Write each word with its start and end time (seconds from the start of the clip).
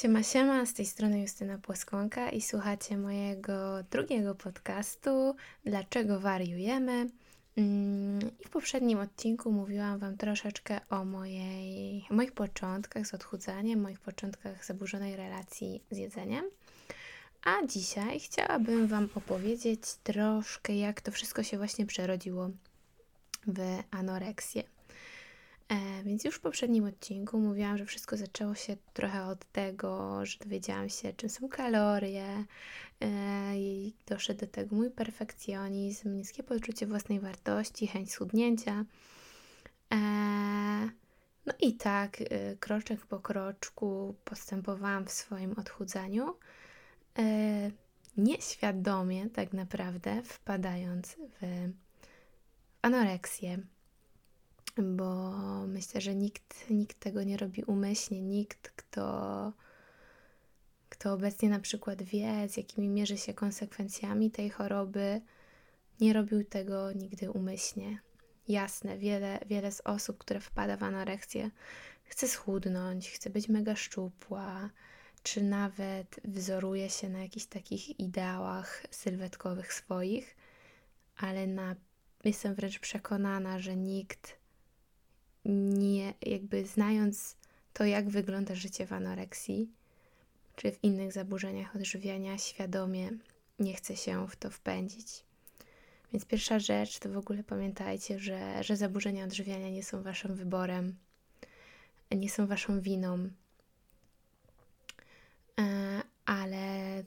Siema, 0.00 0.22
siema, 0.22 0.66
z 0.66 0.74
tej 0.74 0.86
strony 0.86 1.20
Justyna 1.20 1.58
Płaskonka 1.58 2.30
i 2.30 2.40
słuchacie 2.40 2.98
mojego 2.98 3.82
drugiego 3.90 4.34
podcastu 4.34 5.36
Dlaczego 5.64 6.20
wariujemy? 6.20 7.06
Mm, 7.56 8.20
I 8.40 8.44
w 8.46 8.50
poprzednim 8.50 8.98
odcinku 8.98 9.52
mówiłam 9.52 9.98
Wam 9.98 10.16
troszeczkę 10.16 10.80
o 10.90 11.04
mojej, 11.04 12.04
moich 12.10 12.32
początkach 12.32 13.06
z 13.06 13.14
odchudzaniem, 13.14 13.80
moich 13.80 14.00
początkach 14.00 14.64
zaburzonej 14.64 15.16
relacji 15.16 15.82
z 15.90 15.96
jedzeniem. 15.96 16.44
A 17.44 17.66
dzisiaj 17.66 18.20
chciałabym 18.20 18.86
Wam 18.86 19.08
opowiedzieć 19.14 19.80
troszkę, 20.02 20.76
jak 20.76 21.00
to 21.00 21.12
wszystko 21.12 21.42
się 21.42 21.58
właśnie 21.58 21.86
przerodziło 21.86 22.50
w 23.46 23.60
anoreksję. 23.90 24.62
E, 25.70 26.02
więc 26.04 26.24
już 26.24 26.34
w 26.34 26.40
poprzednim 26.40 26.84
odcinku 26.84 27.38
mówiłam, 27.38 27.78
że 27.78 27.86
wszystko 27.86 28.16
zaczęło 28.16 28.54
się 28.54 28.76
trochę 28.92 29.24
od 29.24 29.44
tego, 29.52 30.26
że 30.26 30.38
dowiedziałam 30.38 30.88
się, 30.88 31.12
czym 31.12 31.30
są 31.30 31.48
kalorie, 31.48 32.44
e, 33.00 33.56
i 33.56 33.94
doszedł 34.06 34.40
do 34.40 34.46
tego 34.46 34.76
mój 34.76 34.90
perfekcjonizm, 34.90 36.16
niskie 36.16 36.42
poczucie 36.42 36.86
własnej 36.86 37.20
wartości, 37.20 37.86
chęć 37.86 38.12
schudnięcia. 38.12 38.84
E, 39.92 39.96
no 41.46 41.52
i 41.60 41.74
tak, 41.74 42.16
kroczek 42.60 43.06
po 43.06 43.20
kroczku 43.20 44.14
postępowałam 44.24 45.06
w 45.06 45.12
swoim 45.12 45.58
odchudzaniu. 45.58 46.36
Nieświadomie, 48.16 49.30
tak 49.30 49.52
naprawdę, 49.52 50.22
wpadając 50.22 51.16
w 51.16 51.68
anoreksję 52.82 53.58
bo 54.82 55.30
myślę, 55.66 56.00
że 56.00 56.14
nikt, 56.14 56.70
nikt 56.70 57.00
tego 57.00 57.22
nie 57.22 57.36
robi 57.36 57.64
umyślnie, 57.64 58.22
nikt, 58.22 58.70
kto, 58.76 59.52
kto 60.88 61.12
obecnie 61.12 61.48
na 61.48 61.60
przykład 61.60 62.02
wie, 62.02 62.48
z 62.48 62.56
jakimi 62.56 62.88
mierzy 62.88 63.18
się 63.18 63.34
konsekwencjami 63.34 64.30
tej 64.30 64.50
choroby, 64.50 65.20
nie 66.00 66.12
robił 66.12 66.44
tego 66.44 66.92
nigdy 66.92 67.30
umyślnie. 67.30 67.98
Jasne, 68.48 68.98
wiele, 68.98 69.38
wiele 69.46 69.72
z 69.72 69.80
osób, 69.84 70.18
które 70.18 70.40
wpada 70.40 70.76
w 70.76 70.82
anoreksję, 70.82 71.50
chce 72.04 72.28
schudnąć, 72.28 73.10
chce 73.10 73.30
być 73.30 73.48
mega 73.48 73.76
szczupła, 73.76 74.70
czy 75.22 75.42
nawet 75.42 76.20
wzoruje 76.24 76.90
się 76.90 77.08
na 77.08 77.18
jakichś 77.18 77.46
takich 77.46 78.00
ideałach 78.00 78.82
sylwetkowych 78.90 79.72
swoich, 79.72 80.36
ale 81.16 81.46
na, 81.46 81.76
jestem 82.24 82.54
wręcz 82.54 82.78
przekonana, 82.78 83.58
że 83.58 83.76
nikt 83.76 84.39
nie, 85.44 86.14
jakby 86.22 86.66
znając 86.66 87.36
to, 87.72 87.84
jak 87.84 88.08
wygląda 88.08 88.54
życie 88.54 88.86
w 88.86 88.92
anoreksji, 88.92 89.68
czy 90.56 90.72
w 90.72 90.84
innych 90.84 91.12
zaburzeniach 91.12 91.76
odżywiania, 91.76 92.38
świadomie 92.38 93.10
nie 93.58 93.74
chce 93.74 93.96
się 93.96 94.28
w 94.28 94.36
to 94.36 94.50
wpędzić. 94.50 95.24
Więc 96.12 96.24
pierwsza 96.24 96.58
rzecz 96.58 96.98
to 96.98 97.08
w 97.08 97.16
ogóle 97.16 97.44
pamiętajcie, 97.44 98.18
że, 98.18 98.64
że 98.64 98.76
zaburzenia 98.76 99.24
odżywiania 99.24 99.70
nie 99.70 99.82
są 99.82 100.02
waszym 100.02 100.34
wyborem, 100.34 100.96
nie 102.10 102.30
są 102.30 102.46
waszą 102.46 102.80
winą, 102.80 103.30
e, 105.60 106.02
ale 106.24 107.04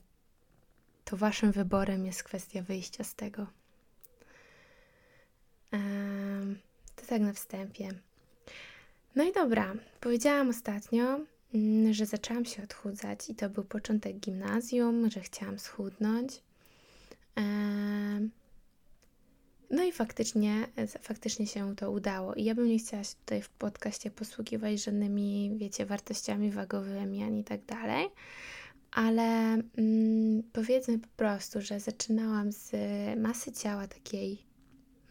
to 1.06 1.18
waszym 1.18 1.52
wyborem 1.52 2.06
jest 2.06 2.24
kwestia 2.24 2.62
wyjścia 2.62 3.04
z 3.04 3.16
tego. 3.16 3.48
E, 5.74 5.80
to 6.96 7.06
tak 7.08 7.22
na 7.22 7.34
wstępie. 7.34 7.90
No 9.16 9.24
i 9.24 9.34
dobra, 9.34 9.74
powiedziałam 10.00 10.50
ostatnio, 10.50 11.20
mm, 11.54 11.94
że 11.94 12.06
zaczęłam 12.06 12.46
się 12.46 12.64
odchudzać 12.64 13.30
i 13.30 13.36
to 13.36 13.50
był 13.50 13.64
początek 13.64 14.20
gimnazjum, 14.20 15.10
że 15.10 15.20
chciałam 15.20 15.60
schudnąć. 15.60 16.42
No 19.70 19.84
i 19.84 19.92
faktycznie, 19.92 20.68
faktycznie 21.02 21.48
się 21.48 21.76
to 21.76 21.92
udało. 21.92 22.34
I 22.34 22.44
ja 22.44 22.56
bym 22.56 22.68
nie 22.68 22.80
chciała 22.80 23.04
się 23.04 23.16
tutaj 23.16 23.42
w 23.42 23.50
podcaście 23.50 24.12
posługiwać 24.12 24.84
żadnymi, 24.84 25.52
wiecie, 25.58 25.86
wartościami 25.86 26.52
wagowymi 26.52 27.24
ani 27.24 27.44
tak 27.44 27.66
dalej, 27.66 28.08
ale 28.92 29.24
mm, 29.78 30.44
powiedzmy 30.54 31.00
po 31.00 31.08
prostu, 31.08 31.62
że 31.62 31.80
zaczynałam 31.80 32.52
z 32.52 32.72
masy 33.20 33.52
ciała 33.52 33.88
takiej 33.88 34.38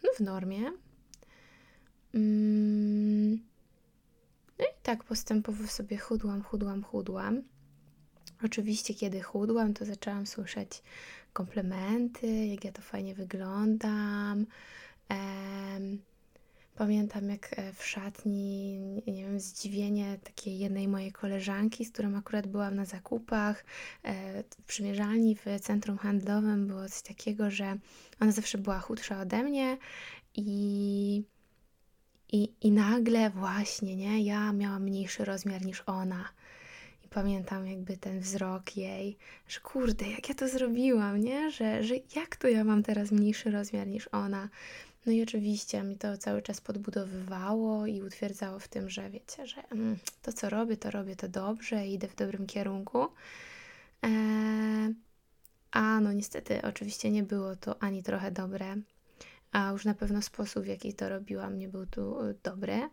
no, 0.03 0.09
w 0.15 0.19
normie. 0.19 0.71
Mm, 2.13 3.39
no 4.59 4.65
i 4.65 4.83
tak 4.83 5.03
postępowo 5.03 5.67
sobie 5.67 5.97
chudłam, 5.97 6.43
chudłam, 6.43 6.83
chudłam. 6.83 7.43
Oczywiście, 8.45 8.93
kiedy 8.93 9.21
chudłam, 9.21 9.73
to 9.73 9.85
zaczęłam 9.85 10.27
słyszeć 10.27 10.83
komplementy, 11.33 12.45
jak 12.47 12.65
ja 12.65 12.71
to 12.71 12.81
fajnie 12.81 13.15
wyglądam. 13.15 14.45
pamiętam, 16.75 17.29
jak 17.29 17.59
e, 17.59 17.73
w 17.73 17.85
szatni, 17.85 18.79
nie 19.07 19.23
wiem, 19.23 19.39
zdziwienie 19.39 20.19
takiej 20.23 20.59
jednej 20.59 20.87
mojej 20.87 21.11
koleżanki, 21.11 21.85
z 21.85 21.91
którą 21.91 22.15
akurat 22.15 22.47
byłam 22.47 22.75
na 22.75 22.85
zakupach 22.85 23.65
e, 24.03 24.43
w 24.43 24.63
przymierzalni 24.63 25.35
w 25.35 25.45
centrum 25.61 25.97
handlowym, 25.97 26.67
było 26.67 26.89
coś 26.89 27.01
takiego, 27.01 27.51
że 27.51 27.77
ona 28.19 28.31
zawsze 28.31 28.57
była 28.57 28.79
chudsza 28.79 29.21
ode 29.21 29.43
mnie 29.43 29.77
i 30.35 31.23
i, 32.33 32.53
I 32.61 32.71
nagle 32.71 33.29
właśnie, 33.29 33.95
nie, 33.95 34.23
ja 34.23 34.53
miałam 34.53 34.83
mniejszy 34.83 35.25
rozmiar 35.25 35.65
niż 35.65 35.83
ona. 35.85 36.29
I 37.05 37.07
pamiętam 37.07 37.67
jakby 37.67 37.97
ten 37.97 38.19
wzrok 38.19 38.77
jej, 38.77 39.17
że 39.47 39.59
kurde, 39.59 40.09
jak 40.09 40.29
ja 40.29 40.35
to 40.35 40.47
zrobiłam, 40.47 41.21
nie? 41.21 41.51
Że, 41.51 41.83
że 41.83 41.95
jak 42.15 42.35
to 42.35 42.47
ja 42.47 42.63
mam 42.63 42.83
teraz 42.83 43.11
mniejszy 43.11 43.51
rozmiar 43.51 43.87
niż 43.87 44.09
ona. 44.11 44.49
No 45.05 45.11
i 45.11 45.23
oczywiście 45.23 45.83
mi 45.83 45.97
to 45.97 46.17
cały 46.17 46.41
czas 46.41 46.61
podbudowywało 46.61 47.85
i 47.85 48.01
utwierdzało 48.01 48.59
w 48.59 48.67
tym, 48.67 48.89
że 48.89 49.09
wiecie, 49.09 49.47
że 49.47 49.69
mm, 49.69 49.97
to 50.21 50.33
co 50.33 50.49
robię, 50.49 50.77
to 50.77 50.91
robię 50.91 51.15
to 51.15 51.27
dobrze 51.27 51.87
idę 51.87 52.07
w 52.07 52.15
dobrym 52.15 52.47
kierunku. 52.47 53.07
Eee, 54.01 54.93
a 55.71 55.99
no 55.99 56.13
niestety, 56.13 56.61
oczywiście 56.61 57.11
nie 57.11 57.23
było 57.23 57.55
to 57.55 57.83
ani 57.83 58.03
trochę 58.03 58.31
dobre 58.31 58.75
a 59.53 59.71
już 59.71 59.85
na 59.85 59.93
pewno 59.93 60.21
sposób, 60.21 60.63
w 60.63 60.67
jaki 60.67 60.93
to 60.93 61.09
robiłam, 61.09 61.57
nie 61.57 61.69
był 61.69 61.85
tu 61.85 62.21
y, 62.21 62.35
dobry. 62.43 62.89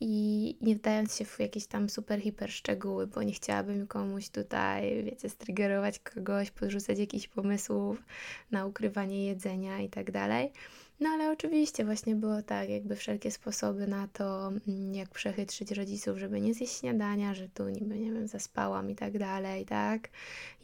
I 0.00 0.56
nie 0.60 0.76
wdając 0.76 1.16
się 1.16 1.24
w 1.24 1.40
jakieś 1.40 1.66
tam 1.66 1.88
super, 1.88 2.20
hiper 2.20 2.52
szczegóły, 2.52 3.06
bo 3.06 3.22
nie 3.22 3.32
chciałabym 3.32 3.86
komuś 3.86 4.28
tutaj, 4.28 5.04
wiecie, 5.04 5.28
strygerować 5.28 5.98
kogoś, 5.98 6.50
podrzucać 6.50 6.98
jakichś 6.98 7.28
pomysłów 7.28 8.02
na 8.50 8.66
ukrywanie 8.66 9.26
jedzenia 9.26 9.80
i 9.80 9.88
tak 9.88 10.10
dalej. 10.10 10.52
No 11.00 11.08
ale 11.08 11.30
oczywiście 11.30 11.84
właśnie 11.84 12.16
było 12.16 12.42
tak, 12.42 12.68
jakby 12.68 12.96
wszelkie 12.96 13.30
sposoby 13.30 13.86
na 13.86 14.08
to, 14.08 14.48
mm, 14.48 14.94
jak 14.94 15.08
przechytrzyć 15.08 15.70
rodziców, 15.70 16.18
żeby 16.18 16.40
nie 16.40 16.54
zjeść 16.54 16.78
śniadania, 16.78 17.34
że 17.34 17.48
tu 17.48 17.68
niby, 17.68 17.98
nie 17.98 18.12
wiem, 18.12 18.28
zaspałam 18.28 18.90
i 18.90 18.94
tak 18.94 19.18
dalej, 19.18 19.66
tak? 19.66 20.08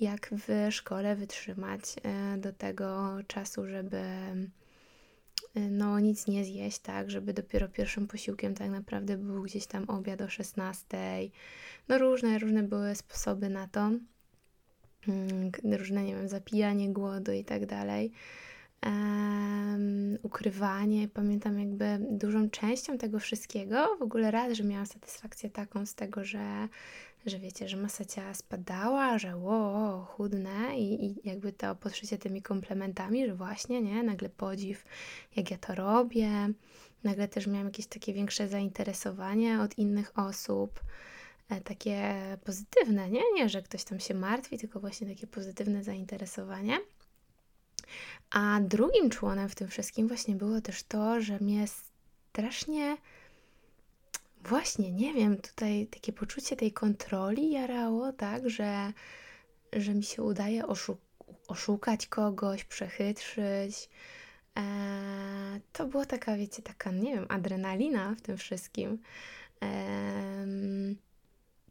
Jak 0.00 0.30
w 0.30 0.72
szkole 0.72 1.16
wytrzymać 1.16 1.82
e, 2.02 2.38
do 2.38 2.52
tego 2.52 3.18
czasu, 3.26 3.66
żeby 3.66 4.02
no 5.54 6.00
nic 6.00 6.26
nie 6.26 6.44
zjeść, 6.44 6.78
tak, 6.78 7.10
żeby 7.10 7.32
dopiero 7.32 7.68
pierwszym 7.68 8.06
posiłkiem 8.06 8.54
tak 8.54 8.70
naprawdę 8.70 9.16
był 9.16 9.42
gdzieś 9.42 9.66
tam 9.66 9.90
obiad 9.90 10.20
o 10.20 10.28
16. 10.28 10.98
No 11.88 11.98
różne, 11.98 12.38
różne 12.38 12.62
były 12.62 12.94
sposoby 12.94 13.48
na 13.48 13.68
to. 13.68 13.90
Mm, 15.08 15.50
różne, 15.78 16.04
nie 16.04 16.16
wiem, 16.16 16.28
zapijanie 16.28 16.92
głodu 16.92 17.32
i 17.32 17.44
tak 17.44 17.66
dalej. 17.66 18.12
Um, 18.86 20.18
ukrywanie. 20.22 21.08
Pamiętam 21.08 21.58
jakby 21.58 21.98
dużą 22.10 22.50
częścią 22.50 22.98
tego 22.98 23.18
wszystkiego, 23.18 23.96
w 23.98 24.02
ogóle 24.02 24.30
raz, 24.30 24.52
że 24.52 24.64
miałam 24.64 24.86
satysfakcję 24.86 25.50
taką 25.50 25.86
z 25.86 25.94
tego, 25.94 26.24
że 26.24 26.68
że 27.26 27.38
wiecie, 27.38 27.68
że 27.68 27.76
masa 27.76 28.04
ciała 28.04 28.34
spadała, 28.34 29.18
że 29.18 29.36
ło, 29.36 30.04
chudne 30.04 30.78
i, 30.78 31.06
i 31.06 31.28
jakby 31.28 31.52
to 31.52 31.74
podszycie 31.74 32.18
tymi 32.18 32.42
komplementami, 32.42 33.26
że 33.26 33.34
właśnie, 33.34 33.82
nie, 33.82 34.02
nagle 34.02 34.28
podziw, 34.28 34.84
jak 35.36 35.50
ja 35.50 35.58
to 35.58 35.74
robię, 35.74 36.30
nagle 37.04 37.28
też 37.28 37.46
miałam 37.46 37.66
jakieś 37.66 37.86
takie 37.86 38.12
większe 38.12 38.48
zainteresowanie 38.48 39.60
od 39.60 39.78
innych 39.78 40.18
osób, 40.18 40.80
e, 41.48 41.60
takie 41.60 42.14
pozytywne, 42.44 43.10
nie, 43.10 43.22
nie, 43.34 43.48
że 43.48 43.62
ktoś 43.62 43.84
tam 43.84 44.00
się 44.00 44.14
martwi, 44.14 44.58
tylko 44.58 44.80
właśnie 44.80 45.06
takie 45.06 45.26
pozytywne 45.26 45.84
zainteresowanie. 45.84 46.78
A 48.30 48.60
drugim 48.60 49.10
członem 49.10 49.48
w 49.48 49.54
tym 49.54 49.68
wszystkim 49.68 50.08
właśnie 50.08 50.34
było 50.34 50.60
też 50.60 50.82
to, 50.82 51.20
że 51.20 51.38
mnie 51.40 51.64
strasznie 52.32 52.96
właśnie, 54.44 54.92
nie 54.92 55.14
wiem, 55.14 55.36
tutaj 55.36 55.86
takie 55.86 56.12
poczucie 56.12 56.56
tej 56.56 56.72
kontroli 56.72 57.50
jarało, 57.50 58.12
tak, 58.12 58.50
że, 58.50 58.92
że 59.72 59.94
mi 59.94 60.02
się 60.02 60.22
udaje 60.22 60.66
oszu 60.66 60.96
oszukać 61.48 62.06
kogoś, 62.06 62.64
przechytrzyć. 62.64 63.88
Eee, 64.54 65.60
to 65.72 65.86
była 65.86 66.06
taka, 66.06 66.36
wiecie, 66.36 66.62
taka, 66.62 66.90
nie 66.90 67.14
wiem, 67.14 67.26
adrenalina 67.28 68.14
w 68.18 68.20
tym 68.20 68.36
wszystkim. 68.36 68.98
Eee, 69.60 70.96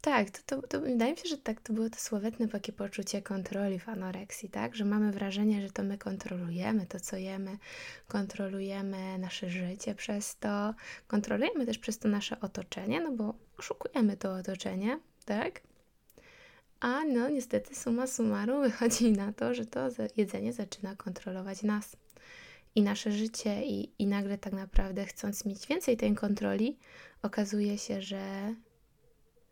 tak, 0.02 0.30
to, 0.30 0.40
to, 0.46 0.68
to 0.68 0.82
wydaje 0.82 1.12
mi 1.12 1.18
się, 1.18 1.30
że 1.30 1.38
tak 1.38 1.62
to 1.62 1.74
było 1.74 1.90
to 1.90 1.98
słowetne 1.98 2.48
takie 2.48 2.74
poczucie 2.74 3.22
kontroli 3.22 3.80
w 3.80 3.90
anoreksji, 3.90 4.50
tak? 4.50 4.76
Że 4.76 4.86
mamy 4.86 5.12
wrażenie, 5.12 5.62
że 5.62 5.72
to 5.72 5.84
my 5.84 5.98
kontrolujemy 5.98 6.86
to, 6.86 7.00
co 7.00 7.18
jemy, 7.18 7.58
kontrolujemy 8.08 9.18
nasze 9.20 9.50
życie 9.50 9.96
przez 9.96 10.36
to, 10.36 10.74
kontrolujemy 11.08 11.66
też 11.66 11.78
przez 11.78 12.00
to 12.00 12.08
nasze 12.08 12.40
otoczenie, 12.40 13.02
no 13.02 13.12
bo 13.12 13.34
oszukujemy 13.58 14.18
to 14.18 14.36
otoczenie, 14.36 15.00
tak? 15.26 15.62
A 16.80 17.04
no 17.04 17.30
niestety 17.30 17.76
suma 17.76 18.08
summarum 18.08 18.62
wychodzi 18.70 19.12
na 19.12 19.34
to, 19.34 19.54
że 19.54 19.66
to 19.66 19.88
jedzenie 20.18 20.54
zaczyna 20.54 20.96
kontrolować 20.96 21.64
nas 21.64 21.96
i 22.76 22.82
nasze 22.82 23.12
życie 23.12 23.66
i, 23.66 23.92
i 24.00 24.08
nagle 24.08 24.38
tak 24.38 24.54
naprawdę 24.54 25.06
chcąc 25.06 25.46
mieć 25.46 25.68
więcej 25.68 25.98
tej 25.98 26.16
kontroli, 26.16 26.78
okazuje 27.22 27.78
się, 27.78 28.02
że 28.02 28.54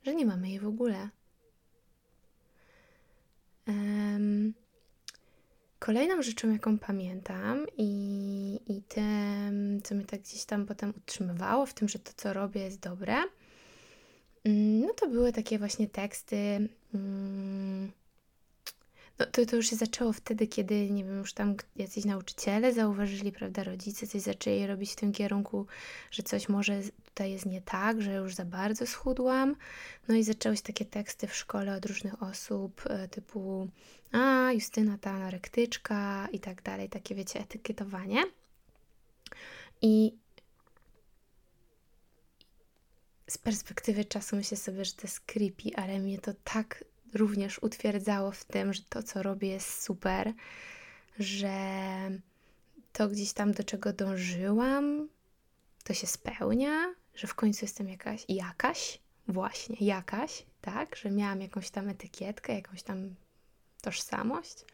że 0.04 0.16
nie 0.16 0.26
mamy 0.26 0.50
jej 0.50 0.60
w 0.60 0.68
ogóle. 0.68 1.10
Um, 3.68 4.54
kolejną 5.80 6.22
rzeczą, 6.22 6.52
jaką 6.52 6.80
pamiętam 6.80 7.66
i, 7.78 8.60
i 8.68 8.82
tym, 8.82 9.82
co 9.84 9.96
mnie 9.96 10.06
tak 10.06 10.22
gdzieś 10.22 10.46
tam 10.46 10.66
potem 10.66 10.94
utrzymywało 10.98 11.66
w 11.66 11.74
tym, 11.74 11.90
że 11.90 12.00
to, 12.00 12.12
co 12.16 12.34
robię, 12.34 12.62
jest 12.62 12.80
dobre, 12.80 13.16
mm, 14.44 14.82
no 14.82 14.94
to 14.94 15.08
były 15.08 15.34
takie 15.34 15.60
właśnie 15.60 15.88
teksty. 15.88 16.70
No, 19.20 19.26
to, 19.26 19.46
to 19.46 19.56
już 19.56 19.70
się 19.70 19.76
zaczęło 19.76 20.14
wtedy, 20.14 20.48
kiedy, 20.48 20.90
nie 20.92 21.04
wiem, 21.04 21.18
już 21.18 21.34
tam 21.34 21.56
jacyś 21.76 22.06
nauczyciele 22.06 22.74
zauważyli, 22.74 23.32
prawda, 23.32 23.64
rodzice 23.64 24.08
coś 24.08 24.22
zaczęli 24.22 24.68
robić 24.68 24.92
w 24.92 24.96
tym 24.96 25.12
kierunku, 25.12 25.68
że 26.12 26.24
coś 26.24 26.50
może 26.50 26.82
tutaj 27.06 27.32
jest 27.32 27.46
nie 27.46 27.62
tak, 27.62 28.02
że 28.02 28.14
już 28.14 28.36
za 28.36 28.46
bardzo 28.46 28.88
schudłam. 28.88 29.56
No 30.08 30.16
i 30.16 30.24
zaczęły 30.24 30.58
się 30.58 30.64
takie 30.64 30.86
teksty 30.86 31.28
w 31.28 31.36
szkole 31.36 31.76
od 31.76 31.86
różnych 31.86 32.24
osób, 32.24 32.82
e, 32.86 33.08
typu 33.08 33.68
a, 34.12 34.52
Justyna 34.54 34.98
ta 34.98 35.12
anorektyczka 35.12 36.28
i 36.32 36.40
tak 36.40 36.62
dalej, 36.62 36.90
takie 36.90 37.16
wiecie, 37.16 37.40
etykietowanie. 37.40 38.24
I 39.82 40.14
z 43.30 43.38
perspektywy 43.38 44.06
czasu 44.06 44.36
myślę 44.36 44.58
sobie, 44.58 44.86
że 44.86 44.94
to 44.94 45.02
jest 45.04 45.20
creepy, 45.20 45.70
ale 45.76 46.00
mnie 46.00 46.18
to 46.20 46.32
tak 46.44 46.84
również 47.14 47.60
utwierdzało 47.64 48.32
w 48.32 48.46
tym, 48.46 48.74
że 48.74 48.82
to, 48.90 49.04
co 49.04 49.24
robię, 49.24 49.48
jest 49.48 49.84
super, 49.84 50.34
że 51.20 51.52
to 52.94 53.08
gdzieś 53.08 53.34
tam, 53.34 53.52
do 53.52 53.64
czego 53.64 53.94
dążyłam, 53.94 55.10
to 55.84 55.94
się 55.94 56.08
spełnia, 56.08 56.94
że 57.16 57.28
w 57.28 57.36
końcu 57.36 57.66
jestem 57.66 57.90
jakaś, 57.90 58.26
jakaś, 58.30 59.00
właśnie, 59.28 59.76
jakaś, 59.80 60.46
tak, 60.62 60.96
że 60.96 61.12
miałam 61.12 61.42
jakąś 61.42 61.70
tam 61.70 61.90
etykietkę, 61.90 62.54
jakąś 62.54 62.84
tam 62.84 63.16
tożsamość. 63.82 64.66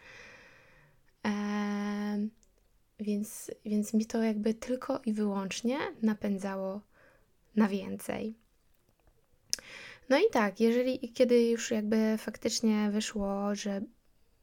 Więc, 3.00 3.52
więc 3.66 3.94
mi 3.94 4.06
to 4.06 4.24
jakby 4.24 4.54
tylko 4.54 5.02
i 5.06 5.14
wyłącznie 5.14 5.78
napędzało 6.02 6.82
na 7.56 7.68
więcej. 7.68 8.36
No 10.10 10.18
i 10.18 10.30
tak, 10.32 10.60
jeżeli 10.60 11.14
kiedy 11.14 11.50
już 11.50 11.72
jakby 11.72 12.16
faktycznie 12.18 12.90
wyszło, 12.92 13.56
że 13.56 13.82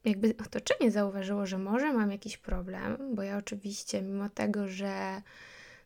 jakby 0.05 0.35
otoczenie 0.45 0.91
zauważyło, 0.91 1.45
że 1.45 1.57
może 1.57 1.93
mam 1.93 2.11
jakiś 2.11 2.37
problem, 2.37 3.15
bo 3.15 3.23
ja 3.23 3.37
oczywiście 3.37 4.01
mimo 4.01 4.29
tego, 4.29 4.67
że 4.67 5.21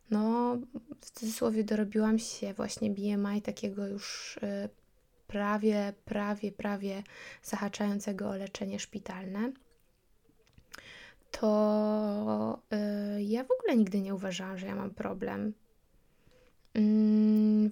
no 0.10 0.56
w 1.02 1.12
cudzysłowie 1.12 1.64
dorobiłam 1.64 2.20
się 2.20 2.54
właśnie 2.54 2.90
BMI 2.90 3.42
takiego 3.42 3.88
już 3.88 4.38
y, 4.38 4.70
prawie, 5.28 5.94
prawie, 6.06 6.52
prawie 6.52 7.04
zahaczającego 7.44 8.30
o 8.30 8.36
leczenie 8.36 8.80
szpitalne, 8.80 9.52
to 11.32 12.60
y, 13.18 13.24
ja 13.24 13.44
w 13.44 13.52
ogóle 13.52 13.78
nigdy 13.78 14.02
nie 14.02 14.16
uważałam, 14.16 14.58
że 14.58 14.68
ja 14.68 14.76
mam 14.76 14.92
problem 14.92 15.54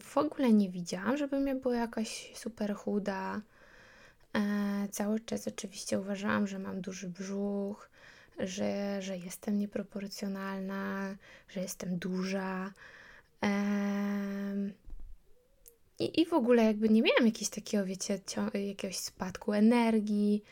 w 0.04 0.18
ogóle 0.18 0.54
nie 0.54 0.70
widziałam, 0.70 1.18
żebym 1.18 1.48
ja 1.48 1.56
była 1.56 1.76
jakaś 1.76 2.32
super 2.36 2.76
chuda. 2.76 3.42
E, 4.34 4.88
cały 4.92 5.20
czas 5.20 5.48
oczywiście 5.48 6.00
uważałam, 6.00 6.48
że 6.48 6.60
mam 6.60 6.82
duży 6.82 7.10
brzuch, 7.10 7.90
że, 8.40 9.02
że 9.02 9.18
jestem 9.18 9.60
nieproporcjonalna, 9.60 11.16
że 11.50 11.62
jestem 11.62 11.98
duża. 11.98 12.74
i, 16.00 16.22
I 16.22 16.26
w 16.26 16.34
ogóle 16.34 16.64
jakby 16.64 16.90
nie 16.90 17.02
miałam 17.02 17.26
jakiegoś 17.26 17.50
takiego, 17.50 17.86
wiecie, 17.86 18.20
jakiegoś 18.54 18.98
spadku 18.98 19.54
energii. 19.54 20.44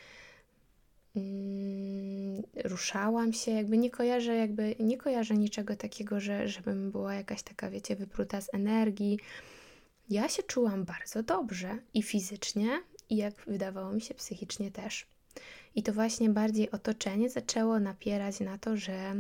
Mm, 1.15 2.43
ruszałam 2.63 3.33
się, 3.33 3.51
jakby 3.51 3.77
nie 3.77 3.89
kojarzę, 3.89 4.35
jakby 4.35 4.75
nie 4.79 4.97
kojarzę 4.97 5.33
niczego 5.33 5.75
takiego, 5.75 6.19
że 6.19 6.47
żebym 6.47 6.91
była 6.91 7.13
jakaś 7.13 7.43
taka, 7.43 7.69
wiecie, 7.69 7.95
wypruta 7.95 8.41
z 8.41 8.53
energii. 8.53 9.19
Ja 10.09 10.29
się 10.29 10.43
czułam 10.43 10.83
bardzo 10.83 11.23
dobrze 11.23 11.77
i 11.93 12.03
fizycznie, 12.03 12.69
i 13.09 13.17
jak 13.17 13.33
wydawało 13.47 13.91
mi 13.91 14.01
się, 14.01 14.13
psychicznie 14.13 14.71
też. 14.71 15.07
I 15.75 15.83
to 15.83 15.93
właśnie 15.93 16.29
bardziej 16.29 16.71
otoczenie 16.71 17.29
zaczęło 17.29 17.79
napierać 17.79 18.39
na 18.39 18.57
to, 18.57 18.77
że 18.77 19.15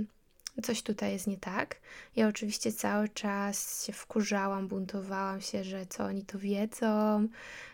coś 0.61 0.81
tutaj 0.81 1.11
jest 1.11 1.27
nie 1.27 1.37
tak. 1.37 1.75
Ja 2.15 2.27
oczywiście 2.27 2.71
cały 2.71 3.09
czas 3.09 3.85
się 3.85 3.93
wkurzałam, 3.93 4.67
buntowałam 4.67 5.41
się, 5.41 5.63
że 5.63 5.85
co 5.85 6.03
oni 6.03 6.25
to 6.25 6.39
wiedzą, 6.39 7.27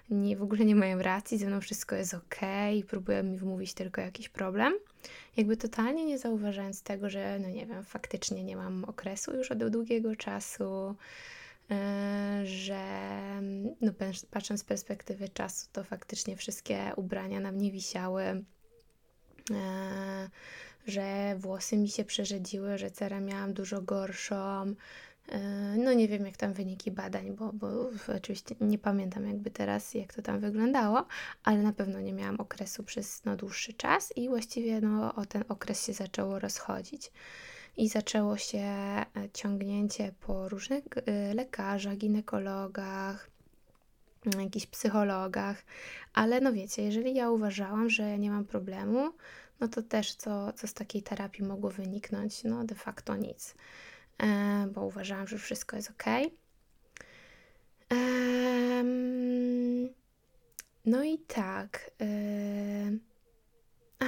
nie, 0.10 0.38
w 0.38 0.44
ogóle 0.44 0.66
nie 0.66 0.76
mają 0.76 1.02
racji, 1.02 1.38
ze 1.38 1.48
mną 1.48 1.62
wszystko 1.62 1.96
jest 1.96 2.14
ok 2.14 2.40
i 2.76 2.84
próbują 2.84 3.24
mi 3.24 3.38
wmówić 3.38 3.74
tylko 3.74 4.02
jakiś 4.02 4.30
problem. 4.30 4.74
Jakby 5.38 5.58
totalnie 5.58 6.06
nie 6.06 6.18
zauważając 6.20 6.82
tego, 6.82 7.10
że 7.10 7.40
no 7.40 7.50
nie 7.50 7.66
wiem, 7.66 7.84
faktycznie 7.84 8.44
nie 8.44 8.56
mam 8.56 8.86
okresu 8.86 9.36
już 9.36 9.52
od 9.52 9.68
długiego 9.68 10.16
czasu, 10.16 10.96
e, 11.72 12.42
że 12.46 12.84
no 13.82 13.92
patrząc 14.32 14.60
z 14.60 14.64
perspektywy 14.64 15.30
czasu, 15.30 15.68
to 15.74 15.84
faktycznie 15.84 16.36
wszystkie 16.36 16.92
ubrania 16.96 17.40
na 17.40 17.52
mnie 17.52 17.72
wisiały 17.72 18.24
e, 19.52 20.30
że 20.90 21.36
włosy 21.38 21.78
mi 21.78 21.90
się 21.90 22.06
przerzedziły, 22.06 22.78
że 22.78 22.92
cerę 22.92 23.22
miałam 23.22 23.54
dużo 23.54 23.82
gorszą. 23.82 24.76
E, 25.32 25.40
no 25.78 25.94
nie 25.94 26.08
wiem, 26.08 26.26
jak 26.26 26.38
tam 26.38 26.54
wyniki 26.54 26.92
badań, 26.92 27.32
bo, 27.32 27.54
bo 27.54 27.68
oczywiście 28.18 28.56
nie 28.62 28.78
pamiętam 28.78 29.28
jakby 29.28 29.52
teraz, 29.52 29.94
jak 29.94 30.14
to 30.14 30.22
tam 30.22 30.40
wyglądało, 30.40 31.06
ale 31.44 31.58
na 31.58 31.74
pewno 31.74 32.02
nie 32.02 32.14
miałam 32.14 32.40
okresu 32.40 32.84
przez 32.84 33.26
no, 33.26 33.36
dłuższy 33.36 33.74
czas 33.74 34.14
i 34.18 34.30
właściwie 34.30 34.82
no, 34.82 35.16
o 35.16 35.26
ten 35.26 35.44
okres 35.50 35.86
się 35.86 35.94
zaczęło 35.94 36.40
rozchodzić. 36.40 37.12
I 37.78 37.90
zaczęło 37.90 38.38
się 38.38 38.60
e, 38.60 39.06
ciągnięcie 39.34 40.12
po 40.20 40.50
różnych 40.50 40.84
e, 41.06 41.34
lekarzach, 41.34 41.98
ginekologach, 41.98 43.30
jakichś 44.40 44.66
psychologach, 44.66 45.64
ale 46.14 46.42
no 46.42 46.54
wiecie, 46.54 46.82
jeżeli 46.84 47.16
ja 47.16 47.30
uważałam, 47.30 47.90
że 47.90 48.20
nie 48.20 48.32
mam 48.32 48.46
problemu, 48.46 49.12
no 49.60 49.68
to 49.68 49.82
też 49.82 50.16
co, 50.16 50.54
co 50.54 50.68
z 50.68 50.74
takiej 50.74 51.04
terapii 51.04 51.46
mogło 51.46 51.72
wyniknąć? 51.72 52.44
No 52.44 52.64
de 52.64 52.76
facto 52.76 53.16
nic, 53.16 53.56
e, 54.18 54.68
bo 54.74 54.86
uważałam, 54.86 55.28
że 55.28 55.38
wszystko 55.38 55.76
jest 55.76 55.90
ok. 55.92 56.04
E, 57.94 58.84
no 60.86 61.04
i 61.04 61.20
tak. 61.20 61.92
E, 62.02 63.10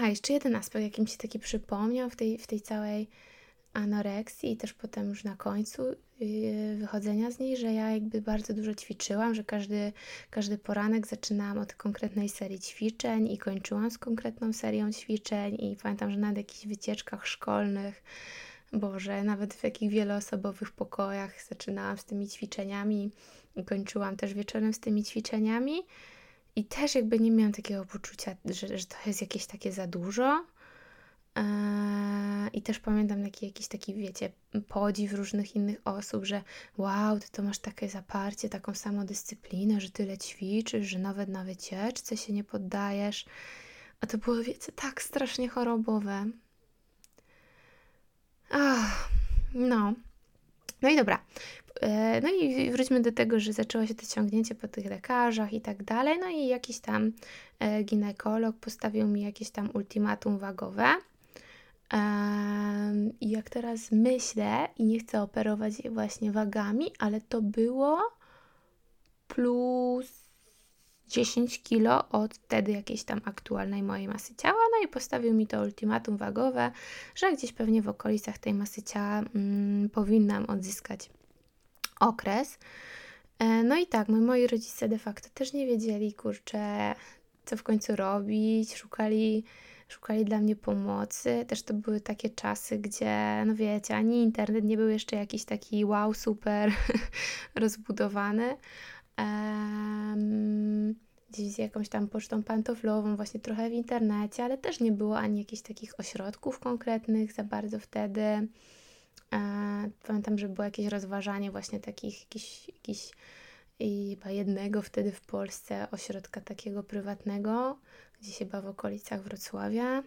jeszcze 0.10 0.34
jeden 0.34 0.56
aspekt, 0.56 0.84
jaki 0.84 1.02
mi 1.02 1.08
się 1.08 1.18
taki 1.18 1.40
przypomniał 1.40 2.10
w 2.10 2.16
tej, 2.16 2.38
w 2.38 2.48
tej 2.48 2.62
całej 2.62 3.10
anoreksji 3.74 4.52
i 4.52 4.58
też 4.58 4.74
potem 4.74 5.10
już 5.10 5.24
na 5.24 5.36
końcu 5.36 5.84
yy, 6.20 6.78
wychodzenia 6.78 7.32
z 7.32 7.40
niej, 7.40 7.58
że 7.58 7.74
ja 7.74 7.92
jakby 7.92 8.22
bardzo 8.22 8.54
dużo 8.54 8.74
ćwiczyłam, 8.74 9.36
że 9.36 9.44
każdy, 9.44 9.94
każdy 10.30 10.58
poranek 10.58 11.08
zaczynałam 11.08 11.58
od 11.58 11.74
konkretnej 11.74 12.30
serii 12.30 12.60
ćwiczeń 12.60 13.32
i 13.32 13.38
kończyłam 13.38 13.92
z 13.92 13.98
konkretną 13.98 14.54
serią 14.54 14.92
ćwiczeń 14.92 15.56
i 15.56 15.78
pamiętam, 15.84 16.12
że 16.12 16.18
na 16.18 16.32
jakichś 16.32 16.68
wycieczkach 16.68 17.28
szkolnych, 17.28 18.04
Boże, 18.74 19.24
nawet 19.24 19.54
w 19.54 19.64
jakich 19.64 19.92
wieloosobowych 19.92 20.72
pokojach 20.72 21.44
zaczynałam 21.50 21.98
z 21.98 22.06
tymi 22.06 22.28
ćwiczeniami 22.28 23.12
i 23.56 23.66
kończyłam 23.66 24.18
też 24.18 24.34
wieczorem 24.34 24.74
z 24.74 24.80
tymi 24.80 25.04
ćwiczeniami. 25.04 25.82
I 26.56 26.66
też 26.66 26.96
jakby 26.96 27.20
nie 27.20 27.32
miałam 27.32 27.54
takiego 27.54 27.86
poczucia, 27.86 28.36
że, 28.46 28.78
że 28.78 28.86
to 28.86 28.96
jest 29.06 29.22
jakieś 29.22 29.46
takie 29.46 29.72
za 29.72 29.88
dużo, 29.88 30.46
I 32.54 32.62
też 32.62 32.80
pamiętam 32.80 33.24
taki, 33.24 33.46
jakiś 33.46 33.68
taki, 33.68 33.94
wiecie, 33.94 34.32
podziw 34.68 35.14
różnych 35.14 35.56
innych 35.56 35.82
osób, 35.86 36.26
że 36.26 36.42
wow, 36.78 37.20
ty 37.20 37.28
to 37.32 37.44
masz 37.44 37.60
takie 37.60 37.90
zaparcie, 37.90 38.50
taką 38.50 38.74
samodyscyplinę, 38.74 39.82
że 39.82 39.90
tyle 39.90 40.18
ćwiczysz, 40.18 40.88
że 40.88 41.00
nawet 41.00 41.30
na 41.30 41.44
wycieczce 41.44 42.18
się 42.18 42.34
nie 42.34 42.44
poddajesz. 42.44 43.26
A 44.02 44.08
to 44.08 44.18
było, 44.18 44.44
wiecie, 44.44 44.72
tak 44.72 45.02
strasznie 45.02 45.50
chorobowe. 45.50 46.26
Ach, 48.50 49.10
no. 49.54 49.94
No 50.82 50.90
i 50.90 50.96
dobra. 50.96 51.26
E, 51.82 52.22
no 52.22 52.30
i 52.30 52.72
wróćmy 52.72 53.02
do 53.02 53.12
tego, 53.12 53.40
że 53.40 53.54
zaczęło 53.54 53.88
się 53.88 53.96
to 53.96 54.06
ciągnięcie 54.06 54.56
po 54.56 54.68
tych 54.68 54.86
lekarzach 54.86 55.54
i 55.54 55.62
tak 55.62 55.84
dalej. 55.84 56.20
No 56.20 56.30
i 56.30 56.48
jakiś 56.48 56.80
tam 56.80 57.12
e, 57.60 57.84
ginekolog 57.84 58.56
postawił 58.58 59.08
mi 59.08 59.22
jakieś 59.22 59.50
tam 59.52 59.70
ultimatum 59.74 60.38
wagowe. 60.38 60.96
I 63.20 63.30
jak 63.30 63.50
teraz 63.50 63.92
myślę, 63.92 64.68
i 64.78 64.84
nie 64.84 65.00
chcę 65.00 65.22
operować 65.22 65.74
właśnie 65.90 66.32
wagami, 66.32 66.92
ale 67.00 67.22
to 67.22 67.42
było 67.42 68.00
plus 69.28 70.22
10 71.08 71.64
kilo 71.64 72.10
od 72.10 72.34
wtedy 72.34 72.72
jakiejś 72.72 73.04
tam 73.04 73.22
aktualnej 73.26 73.84
mojej 73.84 74.08
masy 74.08 74.36
ciała. 74.36 74.60
No 74.72 74.86
i 74.86 74.88
postawił 74.88 75.34
mi 75.34 75.48
to 75.48 75.62
ultimatum 75.62 76.18
wagowe, 76.18 76.72
że 77.16 77.34
gdzieś 77.34 77.54
pewnie 77.54 77.82
w 77.82 77.90
okolicach 77.90 78.38
tej 78.38 78.54
masy 78.54 78.84
ciała 78.84 79.24
mm, 79.36 79.90
powinnam 79.90 80.46
odzyskać 80.46 81.10
okres. 82.00 82.60
E, 83.40 83.64
no 83.64 83.78
i 83.78 83.88
tak, 83.88 84.08
no 84.08 84.18
moi 84.18 84.48
rodzice 84.48 84.90
de 84.90 84.98
facto 84.98 85.30
też 85.34 85.54
nie 85.54 85.68
wiedzieli, 85.68 86.14
kurczę, 86.14 86.96
co 87.46 87.58
w 87.58 87.64
końcu 87.64 87.96
robić, 87.96 88.76
szukali, 88.76 89.44
szukali 89.92 90.26
dla 90.26 90.40
mnie 90.40 90.56
pomocy. 90.56 91.46
Też 91.48 91.64
to 91.64 91.74
były 91.74 92.02
takie 92.02 92.30
czasy, 92.30 92.78
gdzie, 92.78 93.44
no 93.46 93.56
wiecie, 93.56 93.96
ani 93.96 94.24
internet 94.24 94.66
nie 94.66 94.78
był 94.78 94.90
jeszcze 94.90 95.16
jakiś 95.16 95.46
taki 95.46 95.86
wow, 95.86 96.14
super 96.14 96.72
rozbudowany. 97.56 98.58
Um, 99.18 100.96
gdzieś 101.30 101.54
z 101.54 101.58
jakąś 101.58 101.90
tam 101.90 102.08
pocztą 102.08 102.44
pantoflową, 102.44 103.16
właśnie 103.16 103.40
trochę 103.40 103.70
w 103.70 103.74
internecie, 103.74 104.44
ale 104.44 104.58
też 104.58 104.80
nie 104.80 104.92
było 104.92 105.20
ani 105.20 105.40
jakichś 105.40 105.62
takich 105.62 106.00
ośrodków 106.00 106.60
konkretnych 106.60 107.34
za 107.34 107.44
bardzo 107.44 107.80
wtedy. 107.80 108.22
E, 108.22 108.48
pamiętam, 110.08 110.38
że 110.38 110.50
było 110.50 110.66
jakieś 110.66 110.86
rozważanie 110.86 111.52
właśnie 111.52 111.80
takich, 111.80 112.20
jakiś 112.76 113.12
i 113.80 114.18
chyba 114.20 114.32
jednego 114.32 114.82
wtedy 114.82 115.12
w 115.12 115.22
Polsce 115.22 115.88
ośrodka 115.92 116.42
takiego 116.42 116.84
prywatnego, 116.84 117.78
gdzieś 118.22 118.38
chyba 118.38 118.62
w 118.62 118.68
okolicach 118.68 119.22
Wrocławia. 119.24 120.04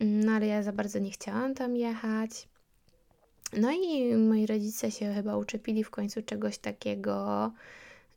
No 0.00 0.32
ale 0.32 0.46
ja 0.46 0.62
za 0.62 0.72
bardzo 0.72 0.98
nie 0.98 1.10
chciałam 1.10 1.54
tam 1.54 1.76
jechać. 1.76 2.48
No 3.52 3.70
i 3.72 4.14
moi 4.14 4.46
rodzice 4.46 4.90
się 4.90 5.14
chyba 5.14 5.36
uczepili 5.36 5.84
w 5.84 5.90
końcu 5.90 6.22
czegoś 6.22 6.58
takiego, 6.58 7.52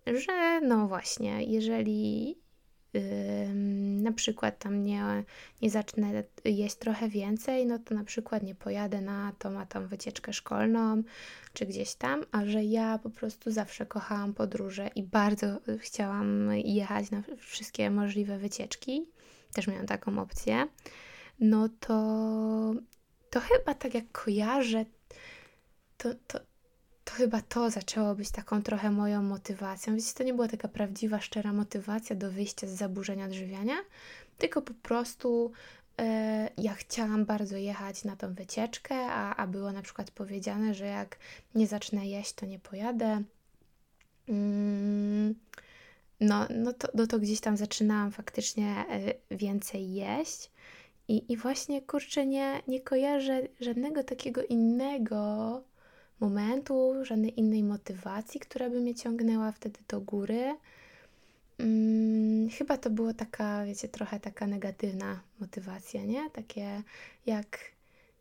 że 0.08 0.62
no 0.62 0.88
właśnie, 0.88 1.43
jeżeli 1.43 2.36
na 4.04 4.12
przykład 4.12 4.60
tam 4.60 4.84
nie, 4.84 5.24
nie 5.62 5.70
zacznę 5.70 6.24
jeść 6.46 6.76
trochę 6.76 7.10
więcej, 7.10 7.66
no 7.66 7.80
to 7.80 7.96
na 7.96 8.04
przykład 8.04 8.44
nie 8.44 8.56
pojadę 8.56 9.02
na 9.02 9.34
tą, 9.40 9.60
a 9.60 9.66
tą 9.66 9.88
wycieczkę 9.88 10.34
szkolną, 10.34 11.04
czy 11.54 11.66
gdzieś 11.66 11.96
tam, 11.96 12.24
a 12.32 12.46
że 12.46 12.64
ja 12.64 12.98
po 12.98 13.10
prostu 13.10 13.52
zawsze 13.52 13.86
kochałam 13.86 14.34
podróże 14.34 14.90
i 14.96 15.04
bardzo 15.04 15.60
chciałam 15.80 16.50
jechać 16.54 17.12
na 17.12 17.24
wszystkie 17.38 17.90
możliwe 17.90 18.38
wycieczki, 18.38 19.06
też 19.54 19.68
miałam 19.68 19.86
taką 19.86 20.20
opcję, 20.20 20.68
no 21.40 21.70
to, 21.80 21.96
to 23.30 23.40
chyba 23.40 23.74
tak 23.74 23.94
jak 23.94 24.12
kojarzę, 24.12 24.86
to, 25.98 26.10
to, 26.28 26.40
to 27.06 27.14
chyba 27.14 27.42
to 27.42 27.70
zaczęło 27.70 28.16
być 28.16 28.32
taką 28.32 28.64
trochę 28.64 28.92
moją 28.92 29.24
motywacją. 29.24 29.96
Wiecie, 29.96 30.14
to 30.16 30.24
nie 30.24 30.34
była 30.34 30.48
taka 30.48 30.68
prawdziwa, 30.68 31.22
szczera 31.22 31.54
motywacja 31.54 32.16
do 32.16 32.32
wyjścia 32.32 32.68
z 32.68 32.72
zaburzenia 32.72 33.26
odżywiania, 33.26 33.76
tylko 34.38 34.62
po 34.62 34.74
prostu 34.74 35.52
e, 36.00 36.50
ja 36.58 36.74
chciałam 36.74 37.26
bardzo 37.26 37.58
jechać 37.58 38.04
na 38.04 38.16
tą 38.16 38.34
wycieczkę, 38.34 38.96
a, 38.96 39.36
a 39.36 39.48
było 39.48 39.72
na 39.72 39.82
przykład 39.82 40.12
powiedziane, 40.12 40.74
że 40.74 40.86
jak 40.86 41.18
nie 41.56 41.68
zacznę 41.68 42.08
jeść, 42.08 42.34
to 42.34 42.46
nie 42.46 42.60
pojadę. 42.60 43.24
Mm, 44.30 45.36
no, 46.20 46.48
no, 46.50 46.74
to, 46.74 46.88
no 46.94 47.08
to 47.08 47.20
gdzieś 47.20 47.40
tam 47.40 47.58
zaczynałam 47.58 48.12
faktycznie 48.12 48.86
e, 48.90 49.36
więcej 49.36 49.94
jeść. 49.94 50.52
I, 51.08 51.32
I 51.34 51.38
właśnie 51.38 51.82
kurczę, 51.82 52.26
nie, 52.26 52.62
nie 52.68 52.82
kojarzę 52.82 53.42
żadnego 53.60 54.04
takiego 54.04 54.44
innego 54.44 55.62
momentu, 56.24 56.94
żadnej 57.06 57.39
innej 57.39 57.63
motywacji, 57.63 58.39
która 58.39 58.70
by 58.70 58.82
mnie 58.82 58.96
ciągnęła 58.96 59.51
wtedy 59.51 59.80
do 59.88 60.01
góry. 60.01 60.56
Hmm, 61.58 62.50
chyba 62.50 62.77
to 62.77 62.89
było 62.89 63.13
taka, 63.13 63.65
wiecie, 63.65 63.88
trochę 63.88 64.20
taka 64.20 64.48
negatywna 64.48 65.20
motywacja, 65.39 66.06
nie? 66.06 66.30
Takie 66.30 66.84
jak, 67.25 67.60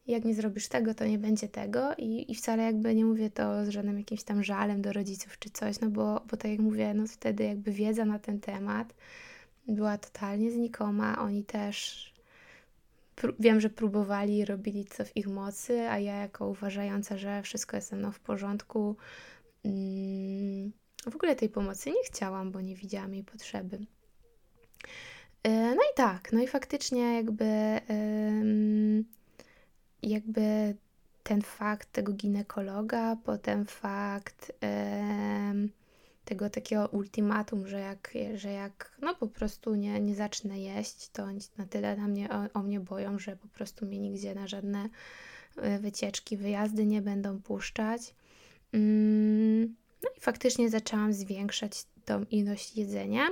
jak 0.06 0.24
nie 0.24 0.34
zrobisz 0.34 0.68
tego, 0.68 0.94
to 0.94 1.06
nie 1.06 1.18
będzie 1.18 1.48
tego 1.48 1.94
i, 1.98 2.32
i 2.32 2.34
wcale 2.34 2.62
jakby 2.62 2.94
nie 2.94 3.04
mówię 3.04 3.30
to 3.30 3.64
z 3.66 3.68
żadnym 3.68 3.98
jakimś 3.98 4.22
tam 4.22 4.44
żalem 4.44 4.82
do 4.82 4.92
rodziców 4.92 5.38
czy 5.38 5.50
coś, 5.50 5.80
no 5.80 5.90
bo, 5.90 6.20
bo 6.30 6.36
tak 6.36 6.50
jak 6.50 6.60
mówię, 6.60 6.94
no 6.94 7.06
wtedy 7.06 7.44
jakby 7.44 7.72
wiedza 7.72 8.04
na 8.04 8.18
ten 8.18 8.40
temat 8.40 8.94
była 9.68 9.98
totalnie 9.98 10.50
znikoma, 10.50 11.18
oni 11.18 11.44
też 11.44 12.11
wiem, 13.38 13.60
że 13.60 13.70
próbowali, 13.70 14.44
robili 14.44 14.84
co 14.84 15.04
w 15.04 15.16
ich 15.16 15.26
mocy, 15.26 15.80
a 15.80 15.98
ja 15.98 16.16
jako 16.16 16.48
uważająca, 16.48 17.18
że 17.18 17.42
wszystko 17.42 17.76
jest 17.76 17.88
ze 17.88 17.96
mną 17.96 18.12
w 18.12 18.20
porządku, 18.20 18.96
mm, 19.64 20.72
w 21.10 21.14
ogóle 21.14 21.36
tej 21.36 21.48
pomocy 21.48 21.90
nie 21.90 22.04
chciałam, 22.04 22.50
bo 22.50 22.60
nie 22.60 22.76
widziałam 22.76 23.14
jej 23.14 23.24
potrzeby. 23.24 23.78
E, 25.42 25.50
no 25.74 25.82
i 25.82 25.94
tak, 25.96 26.32
no 26.32 26.42
i 26.42 26.48
faktycznie 26.48 27.14
jakby 27.14 27.80
jakby 30.02 30.74
ten 31.22 31.42
fakt 31.42 31.92
tego 31.92 32.12
ginekologa, 32.12 33.16
potem 33.24 33.66
fakt 33.66 34.52
tego 36.24 36.50
takiego 36.50 36.88
ultimatum, 36.88 37.66
że 37.66 37.80
jak, 37.80 38.14
że 38.34 38.52
jak 38.52 38.96
no 39.02 39.14
po 39.14 39.26
prostu 39.26 39.74
nie, 39.74 40.00
nie 40.00 40.14
zacznę 40.14 40.60
jeść, 40.60 41.08
to 41.08 41.22
oni 41.22 41.40
na 41.58 41.66
tyle 41.66 41.96
na 41.96 42.08
mnie, 42.08 42.28
o, 42.30 42.58
o 42.58 42.62
mnie 42.62 42.80
boją, 42.80 43.18
że 43.18 43.36
po 43.36 43.48
prostu 43.48 43.86
mnie 43.86 43.98
nigdzie 43.98 44.34
na 44.34 44.46
żadne 44.46 44.88
e, 45.56 45.78
wycieczki, 45.78 46.36
wyjazdy 46.36 46.86
nie 46.86 47.02
będą 47.02 47.42
puszczać. 47.42 48.14
Mm, 48.72 49.76
no 50.02 50.10
i 50.18 50.20
faktycznie 50.20 50.70
zaczęłam 50.70 51.12
zwiększać 51.12 51.84
tą 52.04 52.24
ilość 52.30 52.76
jedzenia 52.76 53.28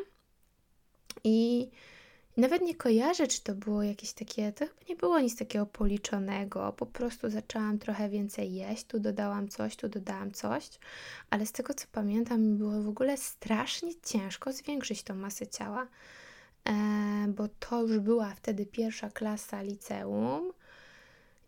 i 1.24 1.68
nawet 2.36 2.62
nie 2.62 2.74
kojarzę, 2.74 3.26
czy 3.26 3.40
to 3.42 3.54
było 3.54 3.82
jakieś 3.82 4.12
takie, 4.12 4.52
to 4.52 4.66
chyba 4.66 4.80
nie 4.88 4.96
było 4.96 5.20
nic 5.20 5.36
takiego 5.36 5.66
policzonego. 5.66 6.72
Po 6.72 6.86
prostu 6.86 7.30
zaczęłam 7.30 7.78
trochę 7.78 8.08
więcej 8.08 8.54
jeść, 8.54 8.84
tu 8.84 9.00
dodałam 9.00 9.48
coś, 9.48 9.76
tu 9.76 9.88
dodałam 9.88 10.32
coś, 10.32 10.68
ale 11.30 11.46
z 11.46 11.52
tego 11.52 11.74
co 11.74 11.86
pamiętam, 11.92 12.42
mi 12.42 12.54
było 12.54 12.82
w 12.82 12.88
ogóle 12.88 13.16
strasznie 13.16 13.92
ciężko 14.02 14.52
zwiększyć 14.52 15.02
tą 15.02 15.14
masę 15.14 15.46
ciała, 15.46 15.86
e, 16.68 16.72
bo 17.28 17.48
to 17.48 17.82
już 17.82 17.98
była 17.98 18.34
wtedy 18.34 18.66
pierwsza 18.66 19.10
klasa 19.10 19.62
liceum 19.62 20.52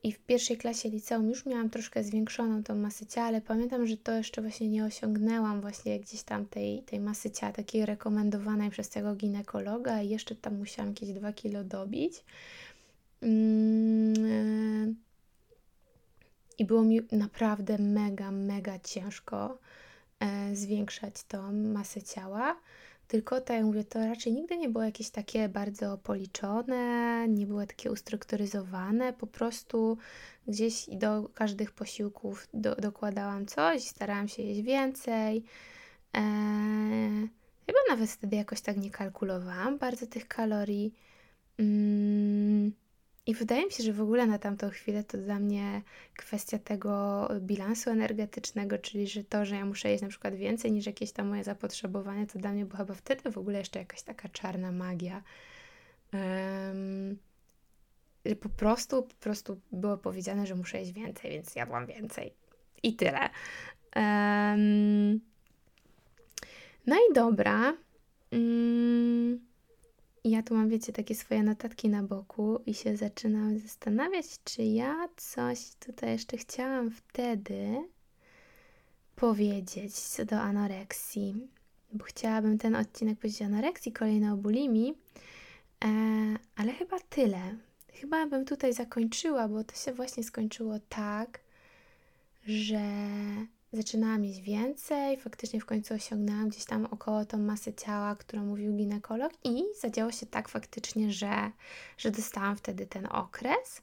i 0.03 0.13
w 0.13 0.19
pierwszej 0.19 0.57
klasie 0.57 0.89
liceum 0.89 1.29
już 1.29 1.47
miałam 1.47 1.71
troszkę 1.71 2.05
zwiększoną 2.05 2.63
tą 2.63 2.75
masę 2.75 3.07
ciała, 3.07 3.27
ale 3.27 3.41
pamiętam, 3.41 3.87
że 3.87 3.97
to 3.97 4.13
jeszcze 4.13 4.43
właśnie 4.43 4.69
nie 4.69 4.85
osiągnęłam 4.85 5.61
właśnie 5.61 6.01
gdzieś 6.01 6.23
tam 6.23 6.47
tej, 6.47 6.83
tej 6.83 7.01
masy 7.01 7.31
ciała 7.31 7.53
takiej 7.53 7.87
rekomendowanej 7.87 8.71
przez 8.71 8.89
tego 8.89 9.15
ginekologa 9.15 10.03
i 10.03 10.09
jeszcze 10.09 10.35
tam 10.35 10.59
musiałam 10.59 10.91
jakieś 10.91 11.13
2 11.13 11.33
kilo 11.33 11.65
dobić. 11.65 12.25
Mm, 13.23 14.97
I 16.59 16.65
było 16.65 16.83
mi 16.83 17.01
naprawdę 17.13 17.79
mega, 17.79 18.31
mega 18.31 18.79
ciężko 18.79 19.59
e, 20.21 20.57
zwiększać 20.57 21.25
tą 21.25 21.53
masę 21.53 22.03
ciała. 22.03 22.57
Tylko 23.13 23.41
tak 23.41 23.57
jak 23.57 23.65
mówię, 23.67 23.85
to 23.85 23.99
raczej 23.99 24.33
nigdy 24.33 24.57
nie 24.57 24.69
było 24.69 24.85
jakieś 24.85 25.11
takie 25.11 25.49
bardzo 25.49 25.99
policzone, 25.99 27.29
nie 27.29 27.47
było 27.47 27.67
takie 27.67 27.93
ustrukturyzowane, 27.93 29.13
po 29.13 29.27
prostu 29.27 29.99
gdzieś 30.49 30.87
do 30.93 31.29
każdych 31.35 31.71
posiłków 31.71 32.49
do, 32.55 32.75
dokładałam 32.75 33.47
coś, 33.47 33.83
starałam 33.83 34.29
się 34.29 34.43
jeść 34.43 34.63
więcej. 34.63 35.45
Eee, 36.15 37.29
chyba 37.67 37.79
nawet 37.89 38.11
wtedy 38.11 38.37
jakoś 38.37 38.61
tak 38.61 38.77
nie 38.77 38.91
kalkulowałam 38.91 39.79
bardzo 39.79 40.07
tych 40.07 40.29
kalorii. 40.29 40.95
Mm, 41.59 42.73
i 43.27 43.35
wydaje 43.35 43.67
mi 43.67 43.73
się, 43.73 43.83
że 43.83 43.93
w 43.93 44.01
ogóle 44.01 44.27
na 44.27 44.39
tamtą 44.39 44.71
chwilę 44.71 45.05
to 45.05 45.19
dla 45.19 45.39
mnie 45.39 45.83
kwestia 46.17 46.59
tego 46.59 47.29
bilansu 47.41 47.91
energetycznego, 47.91 48.79
czyli 48.79 49.09
że 49.09 49.25
to, 49.25 49.45
że 49.45 49.57
ja 49.57 49.65
muszę 49.65 49.91
jeść 49.91 50.03
na 50.03 50.09
przykład 50.09 50.35
więcej 50.35 50.73
niż 50.73 50.87
jakieś 50.87 51.13
tam 51.13 51.29
moje 51.29 51.45
zapotrzebowanie, 51.45 52.27
to 52.27 52.39
dla 52.39 52.53
mnie 52.53 52.67
była 52.67 52.79
chyba 52.79 52.95
wtedy 52.95 53.31
w 53.31 53.39
ogóle 53.39 53.59
jeszcze 53.59 53.79
jakaś 53.79 54.03
taka 54.03 54.29
czarna 54.29 54.73
magia. 54.73 55.23
Um, 56.13 57.19
że 58.25 58.37
po 58.37 58.49
prostu, 58.49 59.03
po 59.03 59.15
prostu 59.15 59.61
było 59.73 59.97
powiedziane, 59.99 60.47
że 60.47 60.55
muszę 60.55 60.79
jeść 60.79 60.93
więcej, 60.93 61.31
więc 61.31 61.55
jadłam 61.55 61.87
więcej. 61.87 62.35
I 62.83 62.97
tyle. 62.97 63.31
Um, 63.97 65.21
no 66.87 66.97
i 66.97 67.15
dobra. 67.15 67.77
Um, 68.33 69.52
i 70.25 70.31
ja 70.31 70.43
tu 70.43 70.55
mam, 70.55 70.69
wiecie, 70.69 70.93
takie 70.93 71.15
swoje 71.15 71.43
notatki 71.43 71.89
na 71.89 72.03
boku 72.03 72.63
i 72.67 72.75
się 72.75 72.97
zaczynam 72.97 73.59
zastanawiać, 73.59 74.27
czy 74.45 74.63
ja 74.63 75.09
coś 75.17 75.59
tutaj 75.87 76.11
jeszcze 76.11 76.37
chciałam 76.37 76.91
wtedy 76.91 77.89
powiedzieć 79.17 79.95
co 79.95 80.25
do 80.25 80.41
anoreksji? 80.41 81.49
Bo 81.93 82.05
chciałabym 82.05 82.59
ten 82.59 82.77
odcinek 82.77 83.19
powiedzieć 83.19 83.43
o 83.43 83.45
anoreksji, 83.45 83.93
kolejny 83.93 84.33
o 84.33 84.37
bulimii, 84.37 84.95
e, 85.85 85.89
ale 86.57 86.73
chyba 86.73 87.01
tyle. 87.01 87.57
Chyba 87.93 88.27
bym 88.27 88.45
tutaj 88.45 88.73
zakończyła, 88.73 89.49
bo 89.49 89.65
to 89.65 89.75
się 89.77 89.93
właśnie 89.93 90.25
skończyło 90.25 90.79
tak, 90.89 91.41
że 92.47 92.81
zaczynałam 93.73 94.21
mieć 94.21 94.41
więcej, 94.41 95.17
faktycznie 95.17 95.61
w 95.61 95.67
końcu 95.67 95.95
osiągnęłam 95.95 96.49
gdzieś 96.49 96.65
tam 96.65 96.87
około 96.87 97.25
tą 97.25 97.39
masę 97.39 97.75
ciała, 97.75 98.17
którą 98.17 98.45
mówił 98.45 98.73
ginekolog 98.73 99.33
i 99.45 99.65
zadziało 99.81 100.13
się 100.13 100.27
tak 100.27 100.49
faktycznie, 100.49 101.13
że, 101.13 101.51
że 101.99 102.11
dostałam 102.11 102.57
wtedy 102.57 102.87
ten 102.87 103.07
okres. 103.07 103.83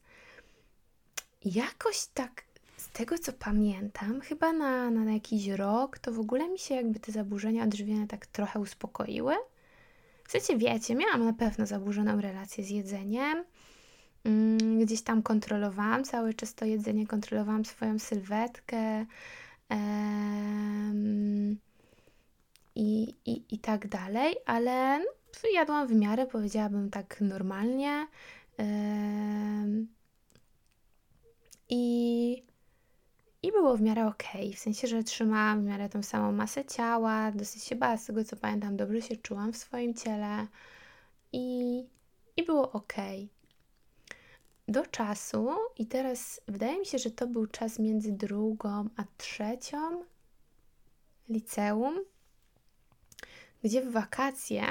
Jakoś 1.45 2.05
tak 2.13 2.43
z 2.77 2.89
tego 2.89 3.17
co 3.17 3.33
pamiętam, 3.33 4.21
chyba 4.21 4.53
na, 4.53 4.89
na 4.89 5.13
jakiś 5.13 5.47
rok, 5.47 5.99
to 5.99 6.11
w 6.11 6.19
ogóle 6.19 6.49
mi 6.49 6.59
się 6.59 6.75
jakby 6.75 6.99
te 6.99 7.11
zaburzenia 7.11 7.63
odżywiania 7.63 8.07
tak 8.07 8.25
trochę 8.25 8.59
uspokoiły. 8.59 9.35
W 10.27 10.31
sensie 10.31 10.57
wiecie, 10.57 10.95
miałam 10.95 11.25
na 11.25 11.33
pewno 11.33 11.65
zaburzoną 11.65 12.21
relację 12.21 12.63
z 12.63 12.69
jedzeniem. 12.69 13.43
Mm, 14.23 14.79
gdzieś 14.79 15.01
tam 15.01 15.23
kontrolowałam 15.23 16.03
cały 16.03 16.33
czas 16.33 16.55
to 16.55 16.65
jedzenie, 16.65 17.07
kontrolowałam 17.07 17.65
swoją 17.65 17.99
sylwetkę 17.99 19.05
i, 22.75 23.15
i, 23.25 23.43
i 23.51 23.59
tak 23.59 23.87
dalej, 23.87 24.35
ale 24.45 25.05
jadłam 25.53 25.87
w 25.87 25.91
miarę, 25.91 26.27
powiedziałabym 26.27 26.89
tak 26.89 27.21
normalnie. 27.21 28.07
I, 31.69 32.43
I 33.43 33.51
było 33.51 33.77
w 33.77 33.81
miarę 33.81 34.07
ok, 34.07 34.23
w 34.55 34.59
sensie, 34.59 34.87
że 34.87 35.03
trzymałam 35.03 35.61
w 35.61 35.65
miarę 35.65 35.89
tą 35.89 36.03
samą 36.03 36.31
masę 36.31 36.65
ciała, 36.65 37.31
dosyć 37.31 37.63
się 37.63 37.75
bała, 37.75 37.97
z 37.97 38.05
tego 38.05 38.23
co 38.23 38.35
pamiętam, 38.35 38.77
dobrze 38.77 39.01
się 39.01 39.15
czułam 39.15 39.53
w 39.53 39.57
swoim 39.57 39.93
ciele 39.93 40.47
i, 41.33 41.83
i 42.37 42.43
było 42.43 42.71
ok 42.71 42.93
do 44.69 44.85
czasu, 44.85 45.49
i 45.77 45.85
teraz 45.85 46.41
wydaje 46.47 46.79
mi 46.79 46.85
się, 46.85 46.97
że 46.97 47.11
to 47.11 47.27
był 47.27 47.47
czas 47.47 47.79
między 47.79 48.11
drugą 48.11 48.89
a 48.95 49.03
trzecią 49.17 50.03
liceum, 51.29 52.05
gdzie 53.63 53.81
w 53.81 53.91
wakacje, 53.91 54.63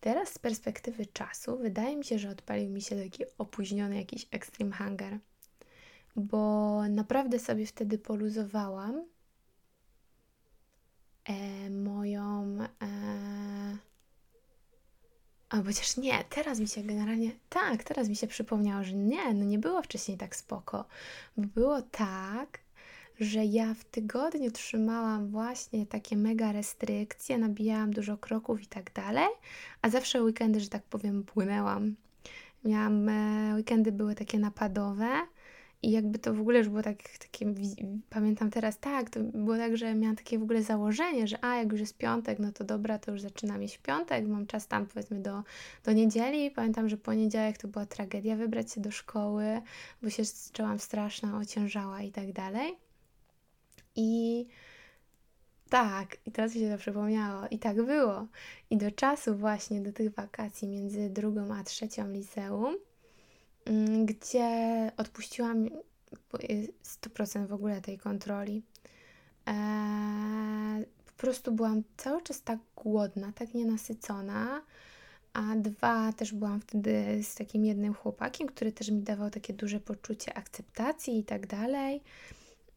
teraz 0.00 0.28
z 0.28 0.38
perspektywy 0.38 1.06
czasu, 1.06 1.58
wydaje 1.58 1.96
mi 1.96 2.04
się, 2.04 2.18
że 2.18 2.30
odpalił 2.30 2.70
mi 2.70 2.82
się 2.82 2.96
taki 2.96 3.24
opóźniony 3.38 3.96
jakiś 3.96 4.26
extreme 4.30 4.76
hunger, 4.76 5.18
bo 6.16 6.82
naprawdę 6.88 7.38
sobie 7.38 7.66
wtedy 7.66 7.98
poluzowałam 7.98 9.04
e, 11.24 11.70
moją. 11.70 12.58
E, 12.82 13.61
a 15.52 15.62
chociaż 15.62 15.96
nie, 15.96 16.24
teraz 16.30 16.60
mi 16.60 16.68
się 16.68 16.82
generalnie, 16.82 17.30
tak, 17.48 17.84
teraz 17.84 18.08
mi 18.08 18.16
się 18.16 18.26
przypomniało, 18.26 18.84
że 18.84 18.92
nie, 18.92 19.34
no 19.34 19.44
nie 19.44 19.58
było 19.58 19.82
wcześniej 19.82 20.18
tak 20.18 20.36
spoko. 20.36 20.84
Bo 21.36 21.46
było 21.54 21.82
tak, 21.82 22.58
że 23.20 23.44
ja 23.44 23.74
w 23.74 23.84
tygodniu 23.84 24.50
trzymałam 24.50 25.28
właśnie 25.28 25.86
takie 25.86 26.16
mega 26.16 26.52
restrykcje, 26.52 27.38
nabijałam 27.38 27.92
dużo 27.92 28.16
kroków 28.16 28.62
i 28.62 28.66
tak 28.66 28.92
dalej, 28.92 29.28
a 29.82 29.90
zawsze 29.90 30.22
weekendy, 30.22 30.60
że 30.60 30.68
tak 30.68 30.82
powiem, 30.82 31.24
płynęłam. 31.24 31.96
Miałam, 32.64 33.08
e, 33.08 33.54
weekendy 33.54 33.92
były 33.92 34.14
takie 34.14 34.38
napadowe, 34.38 35.10
i 35.82 35.90
jakby 35.90 36.18
to 36.18 36.34
w 36.34 36.40
ogóle 36.40 36.58
już 36.58 36.68
było 36.68 36.82
tak, 36.82 37.18
takie, 37.18 37.54
pamiętam 38.10 38.50
teraz, 38.50 38.78
tak, 38.78 39.10
to 39.10 39.20
było 39.20 39.56
tak, 39.56 39.76
że 39.76 39.94
miałam 39.94 40.16
takie 40.16 40.38
w 40.38 40.42
ogóle 40.42 40.62
założenie, 40.62 41.26
że 41.26 41.44
a, 41.44 41.56
jak 41.56 41.72
już 41.72 41.80
jest 41.80 41.98
piątek, 41.98 42.38
no 42.38 42.52
to 42.52 42.64
dobra, 42.64 42.98
to 42.98 43.12
już 43.12 43.20
zaczynam 43.20 43.62
iść 43.62 43.76
w 43.76 43.82
piątek, 43.82 44.26
mam 44.26 44.46
czas 44.46 44.66
tam 44.66 44.86
powiedzmy 44.86 45.20
do, 45.20 45.42
do 45.84 45.92
niedzieli. 45.92 46.50
Pamiętam, 46.50 46.88
że 46.88 46.96
poniedziałek 46.96 47.58
to 47.58 47.68
była 47.68 47.86
tragedia 47.86 48.36
wybrać 48.36 48.72
się 48.72 48.80
do 48.80 48.90
szkoły, 48.90 49.62
bo 50.02 50.10
się 50.10 50.22
czułam 50.52 50.78
straszna, 50.78 51.38
ociężała 51.38 52.02
i 52.02 52.12
tak 52.12 52.32
dalej. 52.32 52.78
I 53.96 54.46
tak, 55.70 56.16
i 56.26 56.32
teraz 56.32 56.54
mi 56.54 56.60
się 56.60 56.70
to 56.70 56.78
przypomniało. 56.78 57.46
I 57.50 57.58
tak 57.58 57.82
było. 57.82 58.26
I 58.70 58.76
do 58.76 58.90
czasu 58.90 59.36
właśnie, 59.36 59.80
do 59.80 59.92
tych 59.92 60.14
wakacji 60.14 60.68
między 60.68 61.10
drugą 61.10 61.54
a 61.54 61.64
trzecią 61.64 62.12
liceum, 62.12 62.76
gdzie 64.14 64.92
odpuściłam 64.96 65.68
100% 66.84 67.46
w 67.46 67.52
ogóle 67.52 67.80
tej 67.80 67.98
kontroli. 67.98 68.62
Eee, 69.46 70.84
po 71.06 71.12
prostu 71.12 71.52
byłam 71.52 71.82
cały 71.96 72.22
czas 72.22 72.42
tak 72.42 72.58
głodna, 72.76 73.32
tak 73.32 73.54
nienasycona. 73.54 74.62
A 75.32 75.56
dwa, 75.56 76.12
też 76.12 76.32
byłam 76.32 76.60
wtedy 76.60 77.20
z 77.22 77.34
takim 77.34 77.64
jednym 77.64 77.94
chłopakiem, 77.94 78.48
który 78.48 78.72
też 78.72 78.90
mi 78.90 79.02
dawał 79.02 79.30
takie 79.30 79.52
duże 79.52 79.80
poczucie 79.80 80.34
akceptacji 80.34 81.18
i 81.18 81.24
tak 81.24 81.46
dalej. 81.46 82.02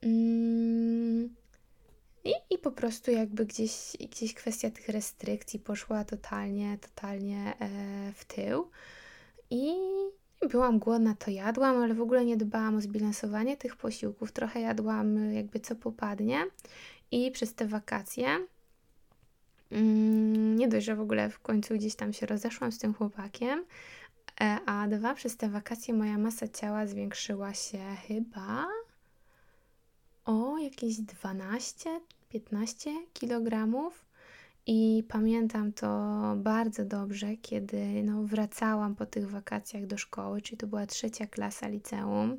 Mm, 0.01 1.35
I, 2.23 2.33
I 2.49 2.57
po 2.57 2.71
prostu 2.71 3.11
jakby 3.11 3.45
gdzieś, 3.45 3.97
gdzieś 4.11 4.33
kwestia 4.33 4.71
tych 4.71 4.89
restrykcji 4.89 5.59
poszła 5.59 6.05
totalnie, 6.05 6.77
totalnie 6.81 7.53
e, 7.59 7.67
w 8.15 8.25
tył. 8.25 8.69
I 9.49 9.75
byłam 10.49 10.79
głodna, 10.79 11.15
to 11.15 11.31
jadłam, 11.31 11.77
ale 11.77 11.93
w 11.93 12.01
ogóle 12.01 12.25
nie 12.25 12.37
dbałam 12.37 12.75
o 12.75 12.81
zbilansowanie 12.81 13.57
tych 13.57 13.75
posiłków. 13.75 14.31
Trochę 14.31 14.61
jadłam 14.61 15.31
jakby 15.33 15.59
co 15.59 15.75
popadnie. 15.75 16.45
I 17.11 17.31
przez 17.31 17.53
te 17.53 17.67
wakacje 17.67 18.27
mm, 19.71 20.55
nie 20.55 20.67
dość, 20.67 20.85
że 20.85 20.95
w 20.95 21.01
ogóle 21.01 21.29
w 21.29 21.39
końcu 21.39 21.73
gdzieś 21.73 21.95
tam 21.95 22.13
się 22.13 22.25
rozeszłam 22.25 22.71
z 22.71 22.77
tym 22.77 22.93
chłopakiem, 22.93 23.65
e, 24.41 24.57
a 24.65 24.87
dwa, 24.87 25.13
przez 25.13 25.37
te 25.37 25.49
wakacje 25.49 25.93
moja 25.93 26.17
masa 26.17 26.47
ciała 26.47 26.87
zwiększyła 26.87 27.53
się 27.53 27.79
chyba 28.07 28.65
o 30.25 30.57
jakieś 30.57 30.95
12-15 30.97 32.89
kg. 33.13 33.71
I 34.67 35.03
pamiętam 35.07 35.73
to 35.73 35.87
bardzo 36.37 36.85
dobrze, 36.85 37.37
kiedy 37.37 38.03
no, 38.03 38.23
wracałam 38.23 38.95
po 38.95 39.05
tych 39.05 39.29
wakacjach 39.29 39.85
do 39.85 39.97
szkoły, 39.97 40.41
czyli 40.41 40.57
to 40.57 40.67
była 40.67 40.85
trzecia 40.85 41.27
klasa 41.27 41.67
liceum. 41.67 42.37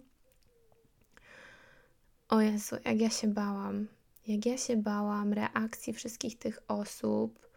O 2.28 2.40
Jezu, 2.40 2.76
jak 2.84 3.00
ja 3.00 3.10
się 3.10 3.28
bałam. 3.28 3.86
Jak 4.26 4.46
ja 4.46 4.58
się 4.58 4.76
bałam 4.76 5.32
reakcji 5.32 5.92
wszystkich 5.92 6.38
tych 6.38 6.62
osób, 6.68 7.48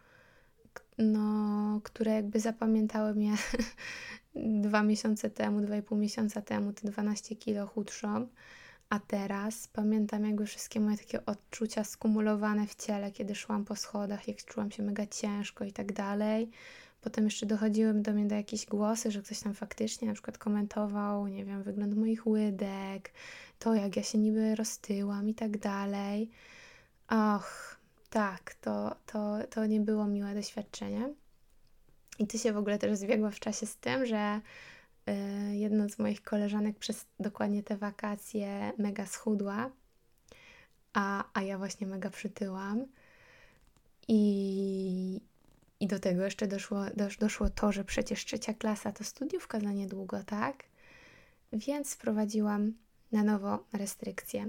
no, 0.98 1.80
które 1.84 2.12
jakby 2.12 2.40
zapamiętały 2.40 3.14
mnie 3.14 3.32
dwa 4.66 4.82
miesiące 4.82 5.30
temu, 5.30 5.60
dwa 5.60 5.76
i 5.76 5.82
pół 5.82 5.98
miesiąca 5.98 6.42
temu, 6.42 6.72
te 6.72 6.90
12 6.90 7.36
kilo 7.36 7.66
chudszą. 7.66 8.28
A 8.90 8.98
teraz 8.98 9.68
pamiętam 9.68 10.24
jakby 10.24 10.46
wszystkie 10.46 10.80
moje 10.80 10.96
takie 10.96 11.26
odczucia 11.26 11.84
skumulowane 11.84 12.66
w 12.66 12.74
ciele, 12.74 13.12
kiedy 13.12 13.34
szłam 13.34 13.64
po 13.64 13.76
schodach, 13.76 14.28
jak 14.28 14.44
czułam 14.44 14.70
się 14.70 14.82
mega 14.82 15.06
ciężko 15.06 15.64
i 15.64 15.72
tak 15.72 15.92
dalej. 15.92 16.50
Potem 17.00 17.24
jeszcze 17.24 17.46
dochodziły 17.46 17.94
do 17.94 18.12
mnie 18.12 18.26
do 18.26 18.34
jakieś 18.34 18.66
głosy, 18.66 19.10
że 19.10 19.22
ktoś 19.22 19.40
tam 19.40 19.54
faktycznie 19.54 20.08
na 20.08 20.14
przykład 20.14 20.38
komentował, 20.38 21.26
nie 21.26 21.44
wiem, 21.44 21.62
wygląd 21.62 21.96
moich 21.96 22.26
łydek, 22.26 23.12
to 23.58 23.74
jak 23.74 23.96
ja 23.96 24.02
się 24.02 24.18
niby 24.18 24.54
roztyłam 24.54 25.28
i 25.28 25.34
tak 25.34 25.58
dalej. 25.58 26.30
Och, 27.08 27.76
tak, 28.10 28.54
to, 28.54 28.96
to, 29.06 29.36
to 29.50 29.66
nie 29.66 29.80
było 29.80 30.06
miłe 30.06 30.34
doświadczenie. 30.34 31.14
I 32.18 32.26
ty 32.26 32.38
się 32.38 32.52
w 32.52 32.56
ogóle 32.56 32.78
też 32.78 32.98
zbiegła 32.98 33.30
w 33.30 33.40
czasie 33.40 33.66
z 33.66 33.76
tym, 33.76 34.06
że 34.06 34.40
jedna 35.52 35.88
z 35.88 35.98
moich 35.98 36.22
koleżanek 36.22 36.78
przez 36.78 37.06
dokładnie 37.20 37.62
te 37.62 37.76
wakacje 37.76 38.72
mega 38.78 39.06
schudła, 39.06 39.70
a, 40.92 41.24
a 41.34 41.42
ja 41.42 41.58
właśnie 41.58 41.86
mega 41.86 42.10
przytyłam. 42.10 42.86
I, 44.08 45.20
I 45.80 45.86
do 45.86 45.98
tego 45.98 46.24
jeszcze 46.24 46.46
doszło, 46.46 46.84
dosz, 46.96 47.16
doszło 47.16 47.50
to, 47.50 47.72
że 47.72 47.84
przecież 47.84 48.24
trzecia 48.24 48.54
klasa 48.54 48.92
to 48.92 49.04
studiówka 49.04 49.60
za 49.60 49.72
niedługo, 49.72 50.22
tak? 50.24 50.64
Więc 51.52 51.94
wprowadziłam 51.94 52.72
na 53.12 53.24
nowo 53.24 53.64
restrykcje. 53.72 54.48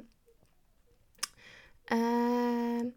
Eee, 1.91 2.91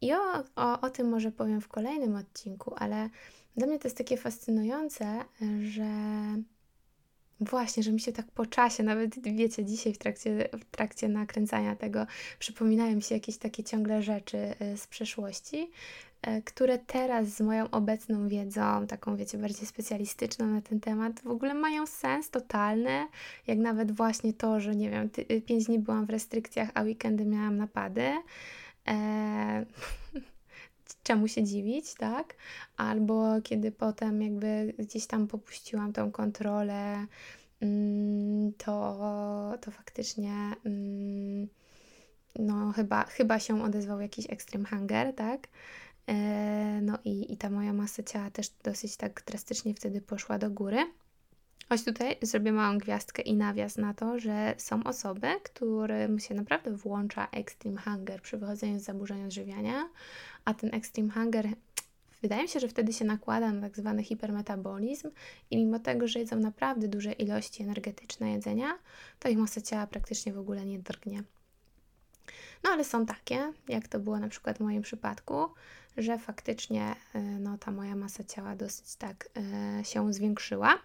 I 0.00 0.12
o, 0.12 0.44
o, 0.56 0.80
o 0.80 0.90
tym 0.90 1.08
może 1.08 1.32
powiem 1.32 1.60
w 1.60 1.68
kolejnym 1.68 2.16
odcinku, 2.16 2.74
ale 2.76 3.10
dla 3.56 3.66
mnie 3.66 3.78
to 3.78 3.88
jest 3.88 3.98
takie 3.98 4.16
fascynujące, 4.16 5.24
że 5.62 5.86
Właśnie, 7.42 7.82
że 7.82 7.92
mi 7.92 8.00
się 8.00 8.12
tak 8.12 8.26
po 8.26 8.46
czasie, 8.46 8.82
nawet 8.82 9.34
wiecie, 9.34 9.64
dzisiaj 9.64 9.92
w 9.94 9.98
trakcie, 9.98 10.48
w 10.52 10.64
trakcie 10.64 11.08
nakręcania 11.08 11.76
tego 11.76 12.06
przypominają 12.38 12.96
mi 12.96 13.02
się 13.02 13.14
jakieś 13.14 13.36
takie 13.36 13.64
ciągle 13.64 14.02
rzeczy 14.02 14.54
y, 14.62 14.76
z 14.76 14.86
przeszłości, 14.86 15.70
e, 16.22 16.42
które 16.42 16.78
teraz 16.78 17.28
z 17.28 17.40
moją 17.40 17.70
obecną 17.70 18.28
wiedzą, 18.28 18.86
taką 18.86 19.16
wiecie, 19.16 19.38
bardziej 19.38 19.66
specjalistyczną 19.66 20.46
na 20.46 20.60
ten 20.60 20.80
temat, 20.80 21.20
w 21.20 21.26
ogóle 21.26 21.54
mają 21.54 21.86
sens 21.86 22.30
totalny, 22.30 23.06
jak 23.46 23.58
nawet 23.58 23.92
właśnie 23.92 24.32
to, 24.32 24.60
że 24.60 24.76
nie 24.76 24.90
wiem, 24.90 25.10
ty, 25.10 25.24
pięć 25.40 25.64
dni 25.64 25.78
byłam 25.78 26.06
w 26.06 26.10
restrykcjach, 26.10 26.70
a 26.74 26.82
weekendy 26.82 27.24
miałam 27.24 27.56
napady. 27.56 28.12
Eee, 28.86 29.66
czemu 31.02 31.28
się 31.28 31.44
dziwić, 31.44 31.94
tak? 31.94 32.34
Albo 32.76 33.40
kiedy 33.42 33.72
potem 33.72 34.22
jakby 34.22 34.74
gdzieś 34.78 35.06
tam 35.06 35.26
popuściłam 35.26 35.92
tą 35.92 36.10
kontrolę, 36.10 37.06
mm, 37.60 38.52
to, 38.52 38.98
to 39.60 39.70
faktycznie 39.70 40.32
mm, 40.64 41.48
no 42.38 42.72
chyba, 42.72 43.04
chyba 43.04 43.38
się 43.38 43.62
odezwał 43.62 44.00
jakiś 44.00 44.30
extreme 44.30 44.68
hunger, 44.68 45.14
tak? 45.14 45.48
E, 46.08 46.80
no 46.82 46.98
i, 47.04 47.32
i 47.32 47.36
ta 47.36 47.50
moja 47.50 47.72
masa 47.72 48.02
ciała 48.02 48.30
też 48.30 48.50
dosyć 48.64 48.96
tak 48.96 49.22
drastycznie 49.26 49.74
wtedy 49.74 50.00
poszła 50.00 50.38
do 50.38 50.50
góry. 50.50 50.78
Choć 51.72 51.84
tutaj 51.84 52.16
zrobię 52.22 52.52
małą 52.52 52.78
gwiazdkę 52.78 53.22
i 53.22 53.34
nawias 53.34 53.76
na 53.76 53.94
to, 53.94 54.18
że 54.18 54.54
są 54.58 54.84
osoby, 54.84 55.28
którym 55.44 56.18
się 56.18 56.34
naprawdę 56.34 56.76
włącza 56.76 57.28
extreme 57.30 57.80
hunger 57.80 58.22
przy 58.22 58.38
wychodzeniu 58.38 58.78
z 58.78 58.82
zaburzeń 58.82 59.24
odżywiania, 59.24 59.88
a 60.44 60.54
ten 60.54 60.74
extreme 60.74 61.12
hunger 61.12 61.48
wydaje 62.22 62.42
mi 62.42 62.48
się, 62.48 62.60
że 62.60 62.68
wtedy 62.68 62.92
się 62.92 63.04
nakłada 63.04 63.52
na 63.52 63.60
tak 63.60 63.76
zwany 63.76 64.02
hipermetabolizm 64.02 65.10
i 65.50 65.56
mimo 65.56 65.78
tego, 65.78 66.08
że 66.08 66.18
jedzą 66.18 66.36
naprawdę 66.36 66.88
duże 66.88 67.12
ilości 67.12 67.62
energetyczne 67.62 68.32
jedzenia, 68.32 68.78
to 69.18 69.28
ich 69.28 69.38
masa 69.38 69.60
ciała 69.60 69.86
praktycznie 69.86 70.32
w 70.32 70.38
ogóle 70.38 70.64
nie 70.66 70.78
drgnie. 70.78 71.22
No 72.64 72.70
ale 72.70 72.84
są 72.84 73.06
takie, 73.06 73.52
jak 73.68 73.88
to 73.88 73.98
było 73.98 74.18
na 74.18 74.28
przykład 74.28 74.58
w 74.58 74.60
moim 74.60 74.82
przypadku, 74.82 75.46
że 75.96 76.18
faktycznie 76.18 76.94
y, 77.14 77.18
no, 77.20 77.58
ta 77.58 77.70
moja 77.70 77.96
masa 77.96 78.24
ciała 78.24 78.56
dosyć 78.56 78.96
tak 78.96 79.28
y, 79.80 79.84
się 79.84 80.12
zwiększyła. 80.12 80.78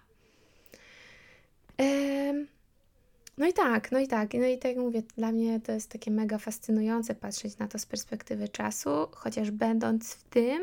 No 3.37 3.47
i 3.47 3.53
tak, 3.53 3.91
no 3.91 3.99
i 3.99 4.07
tak, 4.07 4.33
no 4.33 4.45
i 4.45 4.57
tak 4.57 4.71
jak 4.71 4.77
mówię, 4.77 5.03
dla 5.17 5.31
mnie 5.31 5.59
to 5.59 5.71
jest 5.71 5.91
takie 5.91 6.11
mega 6.11 6.37
fascynujące 6.37 7.15
patrzeć 7.15 7.57
na 7.57 7.67
to 7.67 7.79
z 7.79 7.85
perspektywy 7.85 8.49
czasu, 8.49 8.89
chociaż 9.11 9.51
będąc 9.51 10.13
w 10.13 10.23
tym, 10.23 10.61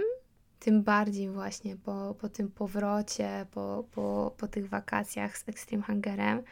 tym 0.61 0.83
bardziej 0.83 1.31
właśnie 1.31 1.77
po, 1.77 2.15
po 2.21 2.29
tym 2.29 2.51
powrocie, 2.51 3.47
po, 3.51 3.85
po, 3.95 4.35
po 4.37 4.49
tych 4.49 4.69
wakacjach 4.69 5.39
z 5.39 5.49
Extreme 5.49 5.85
Hungerem, 5.85 6.43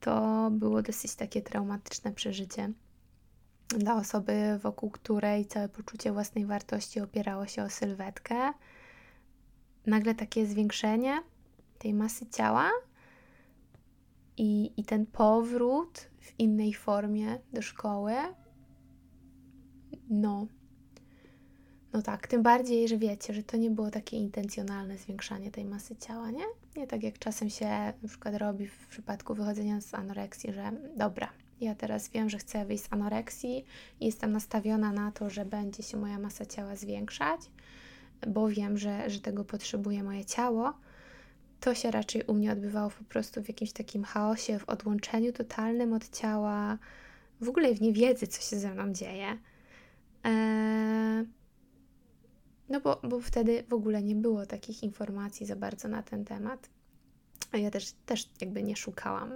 to 0.00 0.48
było 0.50 0.82
dosyć 0.82 1.14
takie 1.14 1.42
traumatyczne 1.42 2.12
przeżycie 2.12 2.72
dla 3.68 3.96
osoby, 3.96 4.58
wokół 4.62 4.90
której 4.90 5.46
całe 5.46 5.68
poczucie 5.68 6.12
własnej 6.12 6.46
wartości 6.46 7.00
opierało 7.00 7.46
się 7.46 7.62
o 7.62 7.70
sylwetkę. 7.70 8.52
Nagle 9.86 10.14
takie 10.14 10.46
zwiększenie 10.46 11.22
tej 11.78 11.94
masy 11.94 12.26
ciała 12.26 12.70
i, 14.36 14.72
i 14.76 14.84
ten 14.84 15.06
powrót 15.06 16.08
w 16.20 16.40
innej 16.40 16.74
formie 16.74 17.38
do 17.52 17.62
szkoły, 17.62 18.12
no, 20.10 20.46
no 21.92 22.02
tak, 22.02 22.26
tym 22.26 22.42
bardziej, 22.42 22.88
że 22.88 22.98
wiecie, 22.98 23.34
że 23.34 23.42
to 23.42 23.56
nie 23.56 23.70
było 23.70 23.90
takie 23.90 24.16
intencjonalne 24.16 24.98
zwiększanie 24.98 25.50
tej 25.50 25.64
masy 25.64 25.96
ciała, 25.96 26.30
nie? 26.30 26.44
Nie 26.76 26.86
tak 26.86 27.02
jak 27.02 27.18
czasem 27.18 27.50
się 27.50 27.66
na 28.02 28.08
przykład 28.08 28.34
robi 28.34 28.66
w 28.66 28.86
przypadku 28.86 29.34
wychodzenia 29.34 29.80
z 29.80 29.94
anoreksji, 29.94 30.52
że 30.52 30.72
dobra, 30.96 31.28
ja 31.60 31.74
teraz 31.74 32.08
wiem, 32.08 32.30
że 32.30 32.38
chcę 32.38 32.64
wyjść 32.64 32.84
z 32.84 32.92
anoreksji 32.92 33.64
i 34.00 34.06
jestem 34.06 34.32
nastawiona 34.32 34.92
na 34.92 35.12
to, 35.12 35.30
że 35.30 35.44
będzie 35.44 35.82
się 35.82 35.96
moja 35.96 36.18
masa 36.18 36.46
ciała 36.46 36.76
zwiększać, 36.76 37.40
bo 38.26 38.48
wiem, 38.48 38.78
że, 38.78 39.10
że 39.10 39.20
tego 39.20 39.44
potrzebuje 39.44 40.02
moje 40.02 40.24
ciało. 40.24 40.72
To 41.60 41.74
się 41.74 41.90
raczej 41.90 42.22
u 42.22 42.34
mnie 42.34 42.52
odbywało 42.52 42.90
po 42.90 43.04
prostu 43.04 43.42
w 43.42 43.48
jakimś 43.48 43.72
takim 43.72 44.04
chaosie, 44.04 44.58
w 44.58 44.68
odłączeniu 44.68 45.32
totalnym 45.32 45.92
od 45.92 46.08
ciała, 46.08 46.78
w 47.40 47.48
ogóle 47.48 47.74
w 47.74 47.80
niewiedzy, 47.80 48.26
co 48.26 48.42
się 48.42 48.58
ze 48.58 48.74
mną 48.74 48.92
dzieje. 48.92 49.38
Eee, 50.24 51.26
no 52.68 52.80
bo, 52.80 53.00
bo 53.02 53.20
wtedy 53.20 53.64
w 53.68 53.74
ogóle 53.74 54.02
nie 54.02 54.14
było 54.14 54.46
takich 54.46 54.82
informacji 54.82 55.46
za 55.46 55.56
bardzo 55.56 55.88
na 55.88 56.02
ten 56.02 56.24
temat. 56.24 56.70
A 57.52 57.56
ja 57.56 57.70
też, 57.70 57.92
też 58.06 58.28
jakby 58.40 58.62
nie 58.62 58.76
szukałam 58.76 59.32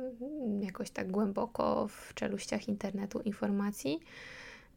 jakoś 0.60 0.90
tak 0.90 1.10
głęboko 1.10 1.88
w 1.88 2.14
czeluściach 2.14 2.68
internetu 2.68 3.20
informacji. 3.20 4.00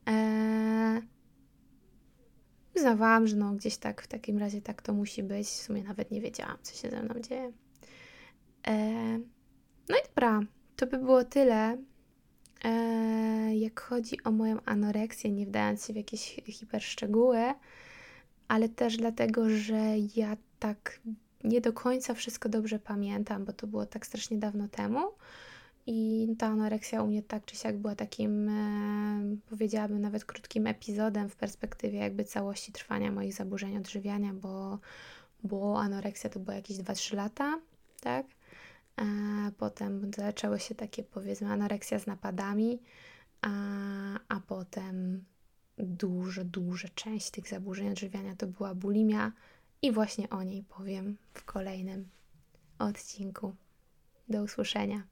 Eee, 0.05 1.01
uznawałam, 2.75 3.27
że 3.27 3.35
no 3.35 3.53
gdzieś 3.53 3.77
tak 3.77 4.01
w 4.01 4.07
takim 4.07 4.37
razie 4.37 4.61
tak 4.61 4.81
to 4.81 4.93
musi 4.93 5.23
być. 5.23 5.47
W 5.47 5.61
sumie 5.61 5.83
nawet 5.83 6.11
nie 6.11 6.21
wiedziałam, 6.21 6.57
co 6.61 6.75
się 6.75 6.89
ze 6.89 7.03
mną 7.03 7.19
dzieje. 7.19 7.51
Eee, 8.63 9.19
no 9.89 9.95
i 9.95 10.07
dobra, 10.07 10.41
to 10.75 10.87
by 10.87 10.97
było 10.97 11.23
tyle. 11.23 11.77
Eee, 12.63 13.59
jak 13.59 13.81
chodzi 13.81 14.23
o 14.23 14.31
moją 14.31 14.57
anoreksję, 14.65 15.31
nie 15.31 15.45
wdając 15.45 15.87
się 15.87 15.93
w 15.93 15.95
jakieś 15.95 16.41
hiperszczegóły, 16.45 17.53
ale 18.47 18.69
też 18.69 18.97
dlatego, 18.97 19.49
że 19.49 19.97
ja 20.15 20.37
tak 20.59 20.99
nie 21.43 21.61
do 21.61 21.73
końca 21.73 22.13
wszystko 22.13 22.49
dobrze 22.49 22.79
pamiętam, 22.79 23.45
bo 23.45 23.53
to 23.53 23.67
było 23.67 23.85
tak 23.85 24.05
strasznie 24.05 24.37
dawno 24.37 24.67
temu. 24.67 24.99
I 25.85 26.27
ta 26.37 26.47
anoreksja 26.47 27.03
u 27.03 27.07
mnie 27.07 27.23
tak 27.23 27.45
czy 27.45 27.55
siak 27.55 27.77
była 27.77 27.95
takim, 27.95 28.49
e, 28.49 29.37
powiedziałabym, 29.49 30.01
nawet 30.01 30.25
krótkim 30.25 30.67
epizodem 30.67 31.29
w 31.29 31.35
perspektywie 31.35 31.99
jakby 31.99 32.23
całości 32.23 32.71
trwania 32.71 33.11
moich 33.11 33.33
zaburzeń 33.33 33.77
odżywiania, 33.77 34.33
bo, 34.33 34.79
bo 35.43 35.81
anoreksja 35.81 36.29
to 36.29 36.39
było 36.39 36.55
jakieś 36.55 36.77
2-3 36.77 37.15
lata, 37.15 37.59
tak? 38.01 38.25
E, 39.01 39.05
potem 39.57 40.11
zaczęły 40.17 40.59
się 40.59 40.75
takie, 40.75 41.03
powiedzmy, 41.03 41.47
anoreksja 41.47 41.99
z 41.99 42.07
napadami, 42.07 42.79
a, 43.41 43.49
a 44.27 44.39
potem 44.39 45.23
duża, 45.77 46.43
duża 46.43 46.87
część 46.95 47.29
tych 47.29 47.47
zaburzeń 47.47 47.89
odżywiania 47.89 48.35
to 48.35 48.47
była 48.47 48.75
bulimia, 48.75 49.31
i 49.83 49.91
właśnie 49.91 50.29
o 50.29 50.43
niej 50.43 50.63
powiem 50.63 51.17
w 51.33 51.43
kolejnym 51.45 52.09
odcinku. 52.79 53.55
Do 54.29 54.43
usłyszenia. 54.43 55.03